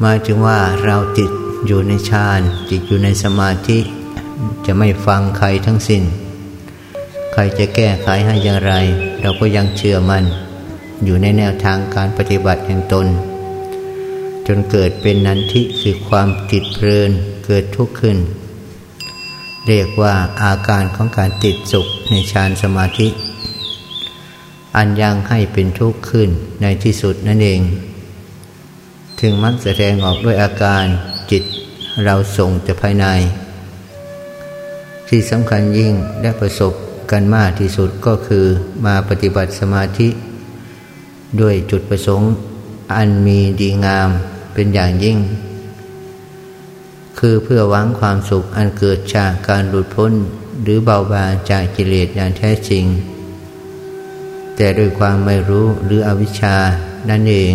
[0.00, 1.30] หมายถึงว่าเราติด
[1.66, 2.40] อยู่ในฌาน
[2.70, 3.78] ติดอยู่ในสมาธิ
[4.66, 6.02] จะไม่ฟังใครทั้งสิ้น
[7.32, 8.72] ใครจะแก้ไขให้อย่างไร
[9.20, 10.24] เราก็ยังเชื่อมัน่น
[11.04, 13.06] อยู่ในแนวทางการปฏิบัติแห่งตน
[14.46, 17.10] จนเกิดเป็นนันทิคือความติดเพลิน
[17.46, 18.18] เกิดทุกข์ขึ้น
[19.68, 23.08] เรียกว่าอาการของการติดสุขในฌานสมาธิ
[24.76, 26.28] อันยังให้เป็นทุกข์ขึ้น
[26.62, 27.60] ในที่สุดนั่นเอง
[29.20, 30.84] ถึงมักแสดงออกด้วยอาการ
[31.30, 31.42] จิต
[32.04, 33.06] เราส่งแต่ภายใน
[35.08, 36.72] ที่สำคัญยิ่งและประสบ
[37.10, 38.44] กันมากที่สุดก็คือ
[38.86, 40.08] มาปฏิบัติสมาธิ
[41.40, 42.30] ด้วยจุดประสงค์
[42.94, 44.08] อันมีดีงาม
[44.54, 45.18] เป็นอย่างยิ่ง
[47.18, 50.12] คือเพื่อหวังความสุขอันเกิดจากการหลุดพ้น
[50.62, 52.84] หรือเบาบางจากกิเลสอย่างแท้จริง
[54.56, 56.56] แต่ด้วยความไม่รู้หรืออวิชชา
[57.10, 57.54] นั่นเอง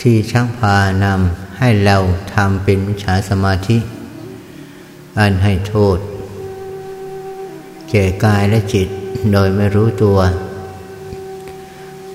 [0.00, 1.96] ที่ช่างพานำให้เรา
[2.34, 3.78] ทำเป็นวิชาสมาธิ
[5.18, 5.98] อันให้โทษ
[7.90, 8.88] แก่กายและจิต
[9.32, 10.18] โดยไม่รู้ตัว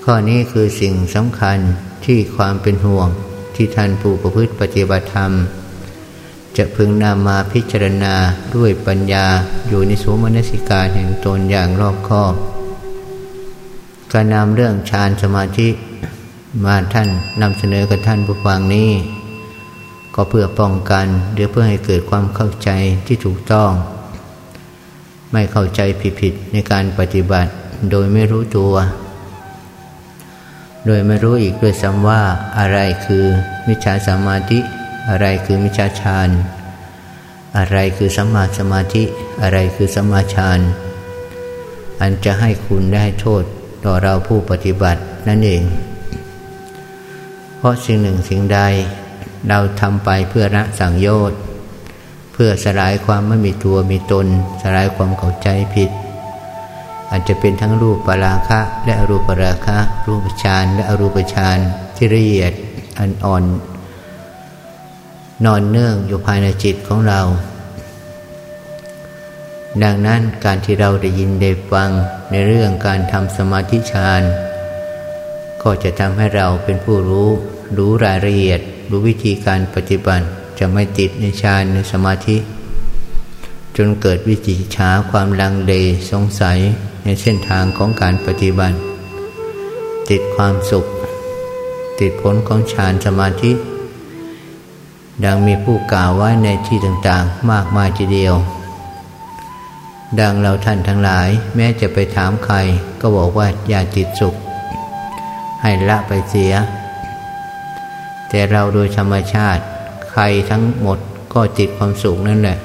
[0.04, 1.58] ข้อนี้คือสิ่งสำคัญ
[2.04, 3.08] ที่ความเป็นห่วง
[3.56, 5.32] ที่ท่านผู้ประพฤติปฏิบัติธรรม
[6.56, 8.14] จะพึงนำมาพิจารณา
[8.56, 9.26] ด้วยปัญญา
[9.68, 12.34] อยู่ในสมนสิการแห่งตนอย่างรอบคอบ
[14.12, 15.68] การนำเรื่องฌานสมาธิ
[16.64, 17.08] มาท่าน
[17.40, 18.90] นำเสนอกับท่านผู้ฟังนี้
[20.14, 22.70] ก็เพื่อป้องกันหรือเพื่อให้เกิดความเข้าใจ
[23.06, 23.70] ที่ถูกต้อง
[25.32, 25.80] ไม่เข้าใจ
[26.20, 27.50] ผิดๆในการปฏิบัติ
[27.90, 28.74] โดยไม่รู้ตัว
[30.86, 32.22] โดยไม่รู้อีกด้วยซ้ำว่า
[32.58, 33.24] อะไรคือ
[33.66, 34.58] มิจฉาสมาธิ
[35.08, 36.28] อะไรคือมิจฉาฌาน
[37.56, 39.02] อะไรคือสัมมาสมาธิ
[39.42, 40.60] อะไรคือสัมมาฌาน
[42.00, 43.42] อันจะให้คุณได้โทษ
[43.84, 45.62] ต่อเราผู้ปฏิบัตินั่นเอง
[47.56, 48.60] เพราะสิ่งหนึ่งสิ่งใด
[49.48, 51.38] เราทำไปเพื่อละสังโยชน์
[52.32, 54.26] เพื่อสลายความไม่มีตัวมีตน
[54.62, 55.90] สลายความเข้าใจผิด
[57.10, 61.58] อาจจะเป็นทั้งรูปปราคะและอรูปปราคะ รูปฌานและอรูปฌาน
[61.96, 62.52] ที่ละเอียด
[62.98, 63.44] อันอ่อน
[65.44, 67.20] นอนเนื่องอยู่ภายในจิตของเรา
[69.82, 71.90] ดังนั้นการที่เราได้ยินได้ฟัง
[72.30, 74.22] ในเรื่องการทำสมาธิฌาน
[75.62, 77.28] ก็จะทำให้เราเป็นผู้รู้
[77.76, 80.26] รู้รายละเอียด รู้วิธีการปฏิบัติ
[80.58, 82.36] จะไม่ติดในฌานในสมาธิ
[83.76, 85.72] จนเกิดวิจิฉาความลังเล
[86.10, 86.58] สงสัย
[87.04, 88.78] ในเส้นทางของการปฏิบัติ
[90.10, 90.86] ติดความสุข
[92.00, 93.52] ติดผลของฌานสมาธิ
[95.24, 98.34] ดังมีผู้กล่าวไว้ในที่ต่างๆ มากมายทีเดียว
[100.20, 102.56] ดังเราท่านทั้งหลายแม้จะไปถามใคร
[103.00, 104.34] ก็บอกว่าอย่าติดสุข
[105.62, 106.52] ให้ละไปเสีย
[108.28, 109.62] แต่เราโดยธรรมชาติ
[110.10, 110.98] ใครทั้งหมด
[111.34, 112.58] ก็ติดความสุขนั่นแหละ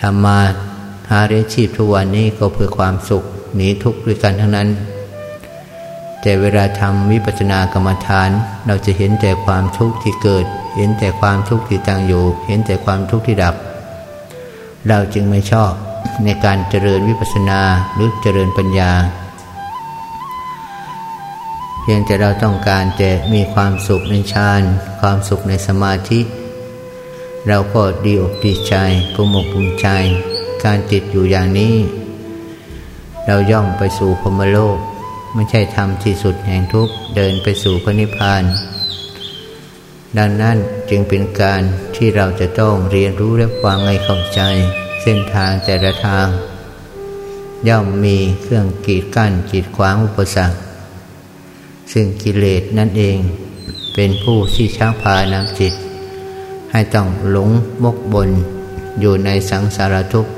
[0.00, 0.38] ทำมา
[1.10, 3.24] หาเรียชีพทุกวันนี้ก็เพื่อความสุข
[3.56, 4.68] หนีทุกข์ด้วยกันทั้งนั้น
[6.26, 8.30] แต่เวลาทำวิปัสสนากรรมฐาน
[8.66, 10.46] เราจะเห็นแต่ความทุกข์ที่เกิด
[10.76, 13.54] เห็นแต่ความทุกข์ที่ตั้งอยู่ เห็นแต่ความทุกข์ที่ดับ
[14.88, 15.72] เราจึงไม่ชอบ
[16.24, 17.60] ในการเจริญวิปัสสนา
[17.94, 18.92] หรือเจริญปัญญา
[21.80, 24.62] เพียงแต่เราต้องการแต่มีความสุขในฌาน
[25.00, 26.20] ความสุขในสมาธิ
[27.48, 28.74] เราก็ดีอกดีใจ
[29.14, 29.88] ภูมิอกภูมิใจ
[30.64, 31.74] การติดอยู่อย่างนี้
[33.26, 34.78] เราย่อมไปสู่พมโลก
[35.34, 38.42] ไม่ใช่ทำที่สุดแห่งทุกข์เดินไปสู่พระนิพพาน
[40.18, 40.56] ดังนั้น
[40.90, 41.62] จึงเป็นการ
[41.96, 44.40] ที่เราจะต้องเรียนรู้และฟังให้เข้าใจ
[45.02, 46.26] เส้นทางแต่ละทาง
[47.68, 50.56] ย่อมมีเครื่องกีดกั้นกีดขวางอุปสรรค
[51.92, 53.18] ซึ่งกิเลสนั่นเอง
[53.94, 55.74] เป็นผู้ที่ชักพานำจิต
[56.72, 57.50] ให้ต้องหลง
[57.84, 58.30] มกบน
[59.00, 60.32] อยู่ในสังสารทุกข์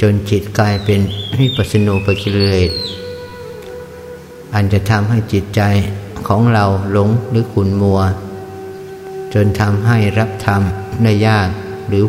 [0.00, 1.00] จนจิตกลายเป็น
[1.38, 2.72] วิปัสสนูปกิเลส
[4.54, 5.60] อันจะทำให้จิตใจ
[6.28, 8.00] ของเราหลงหรือขุนมัว
[9.34, 10.62] จนทำให้รับธรรม
[11.02, 11.48] ได้ยาก
[11.88, 12.04] หรือ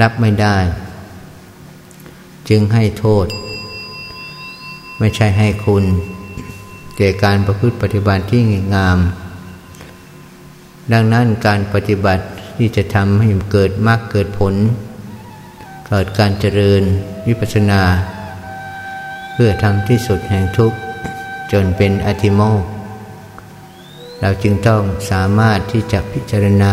[0.00, 0.56] รับไม่ได้
[2.48, 3.26] จึงให้โทษ
[4.98, 5.84] ไม่ใช่ให้คุณ
[6.96, 8.42] แก่การประพฤติปฏิบัติที่
[8.74, 8.98] งาม
[10.92, 12.24] ดังนั้นการปฏิบัติ
[12.56, 14.54] ที่จะทำให้เกิดมรรคเกิดผล
[15.88, 16.82] เกิดการเจริญ
[17.26, 17.82] วิปัสสนา
[19.32, 20.78] เพื่อทำที่สุดแห่งทุกข์
[21.52, 22.62] จนเป็นอธิโมก
[24.20, 26.72] เราจึงต้องสามารถที่จะพิจารณา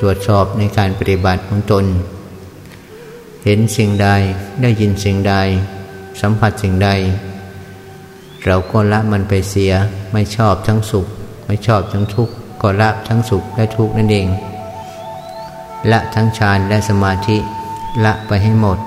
[0.00, 1.84] ตรวจสอบในการปฏิบัติของตน
[3.44, 4.08] เห็นสิ่งใด
[4.62, 5.34] ได้ยินสิ่งใด
[6.20, 6.90] สัมผัสสิ่งใด
[8.46, 9.72] เราก็ละมันไปเสีย
[10.12, 11.06] ไม่ชอบทั้งสุข
[11.46, 14.26] ไม่ชอบทั้งทุกข์ก็ละทั้งสุขและทุกข์นั่นเอง
[15.90, 17.36] ละทั้งฌานและสมาธิ
[18.04, 18.78] ละไปให้หมด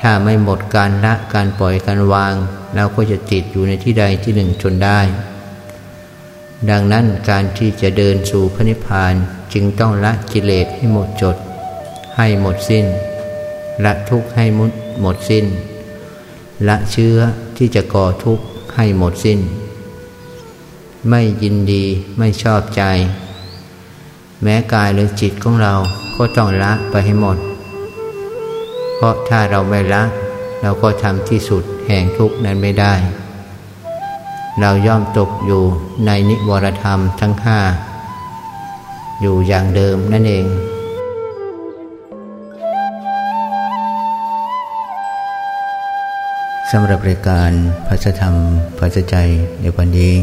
[0.00, 2.34] ถ้าไม่หมดการละการปล่อยการวาง
[2.74, 5.00] เราก็จะติดอยู่ในที่ใดที่หนึ่งจนได้
[6.70, 9.14] ดังนั้นการที่จะเดินสู่พระนิพพาน
[9.52, 11.36] จึงต้องละกิเลสให้หมดจด
[12.16, 12.86] ให้หมดสิ้น
[13.84, 15.44] ละทุกข์ให้มุดหมดสิ้น
[16.68, 17.16] ละเชื้อ
[17.56, 18.44] ที่จะก่อทุกข์
[18.76, 19.40] ให้หมดสิ้น
[21.08, 21.84] ไม่ยินดี
[22.18, 22.82] ไม่ชอบใจ
[24.42, 25.74] แม้กายหรือจิตของเรา
[26.16, 27.38] ก็ต้องละไปให้หมด
[29.00, 30.02] เพราะถ้าเราไม่ละ
[30.62, 32.94] เราก็ทำที่สุดแห่งทุกข์นั้นไม่ได้
[34.60, 35.62] เราย่อมตกอยู่
[36.06, 37.58] ในนิวรธรรมทั้งห้า
[39.20, 40.46] อยู่อย่างเดิมนั่นเอง
[46.72, 47.50] สำหรับรายการ
[47.86, 48.34] พระธรรม
[48.78, 49.16] พระใจ
[49.60, 50.14] ในวันนี้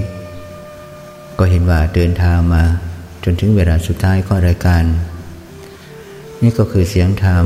[1.38, 2.64] ก็เห็นว่าเดินทางมา
[3.24, 4.84] จนถึงเวลาสุดท้ายของรายการ
[6.42, 7.46] นี่ก็คือเสียงธรรม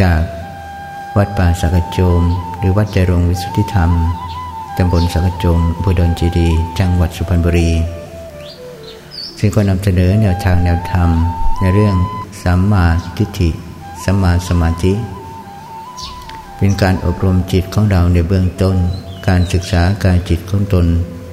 [0.00, 0.20] จาก
[1.18, 2.22] วัดป่าสักโจม
[2.58, 3.90] หรือวัดใจรงวิสุทธิธรรม
[4.76, 6.48] ตำบลสักโจมบุดรจีดี
[6.78, 7.70] จังหวัดสุพรรณบุรี
[9.38, 11.10] ซึ่งก็นำเสนอแนวทางแนวธรรม
[11.60, 11.96] ในเรื่อง
[12.42, 12.86] สัมมา
[13.16, 13.50] ทิฏฐิ
[14.04, 14.92] สัมมาสมาธิ
[16.56, 18.76] เป็นการอบรมจิตของเราในเบื้องต้น
[19.28, 20.86] การศึกษาการจิตของตน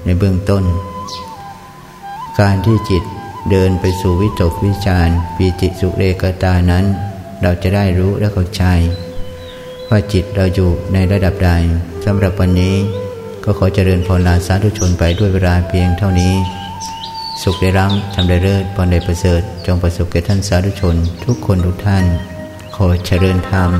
[0.05, 0.63] ในเบื้องต้น
[2.39, 3.03] การที่จิต
[3.49, 6.85] เดินไปสู่วิตกวิจารปีติสุเรกตานั้น
[7.41, 8.65] เราจะได้รู้และเข้าใจ
[9.89, 11.51] ว่าจิตเราอยู่ในระดับใด
[12.05, 12.75] สำหรับวันนี้
[13.43, 16.33] ก็ขอเจริญพรลาสาธุชนไปด้วยเวลาเพียงเท่านี้
[17.41, 22.05] สุขได้ร่ำทำได้เลิศพรได้ประเสริฐ จงประสบแก่ท่านสาธุชน ทุกคนทุกท่าน
[22.75, 23.71] ขอเจริญธรรม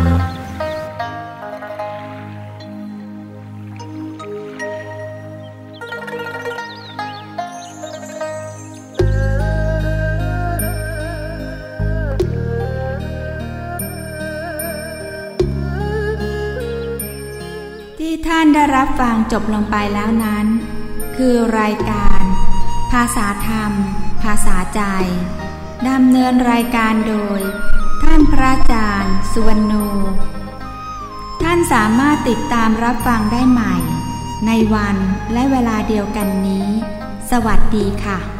[19.32, 20.46] จบลงไปแล้วนั้น
[21.18, 22.22] คือรายการ
[22.92, 23.72] ภาษาธรรม
[24.24, 24.82] ภาษาใจ
[25.90, 27.42] ดำเนินรายการโดย
[28.04, 29.74] ท่านพระอาจารย์ สุวรรณโน
[31.42, 33.76] ท่านสามารถติดตามรับฟังได้ใหม่
[34.48, 34.98] ในวัน
[35.34, 36.68] และเวลาเดียวกันนี้
[37.32, 38.39] สวัสดีค่ะ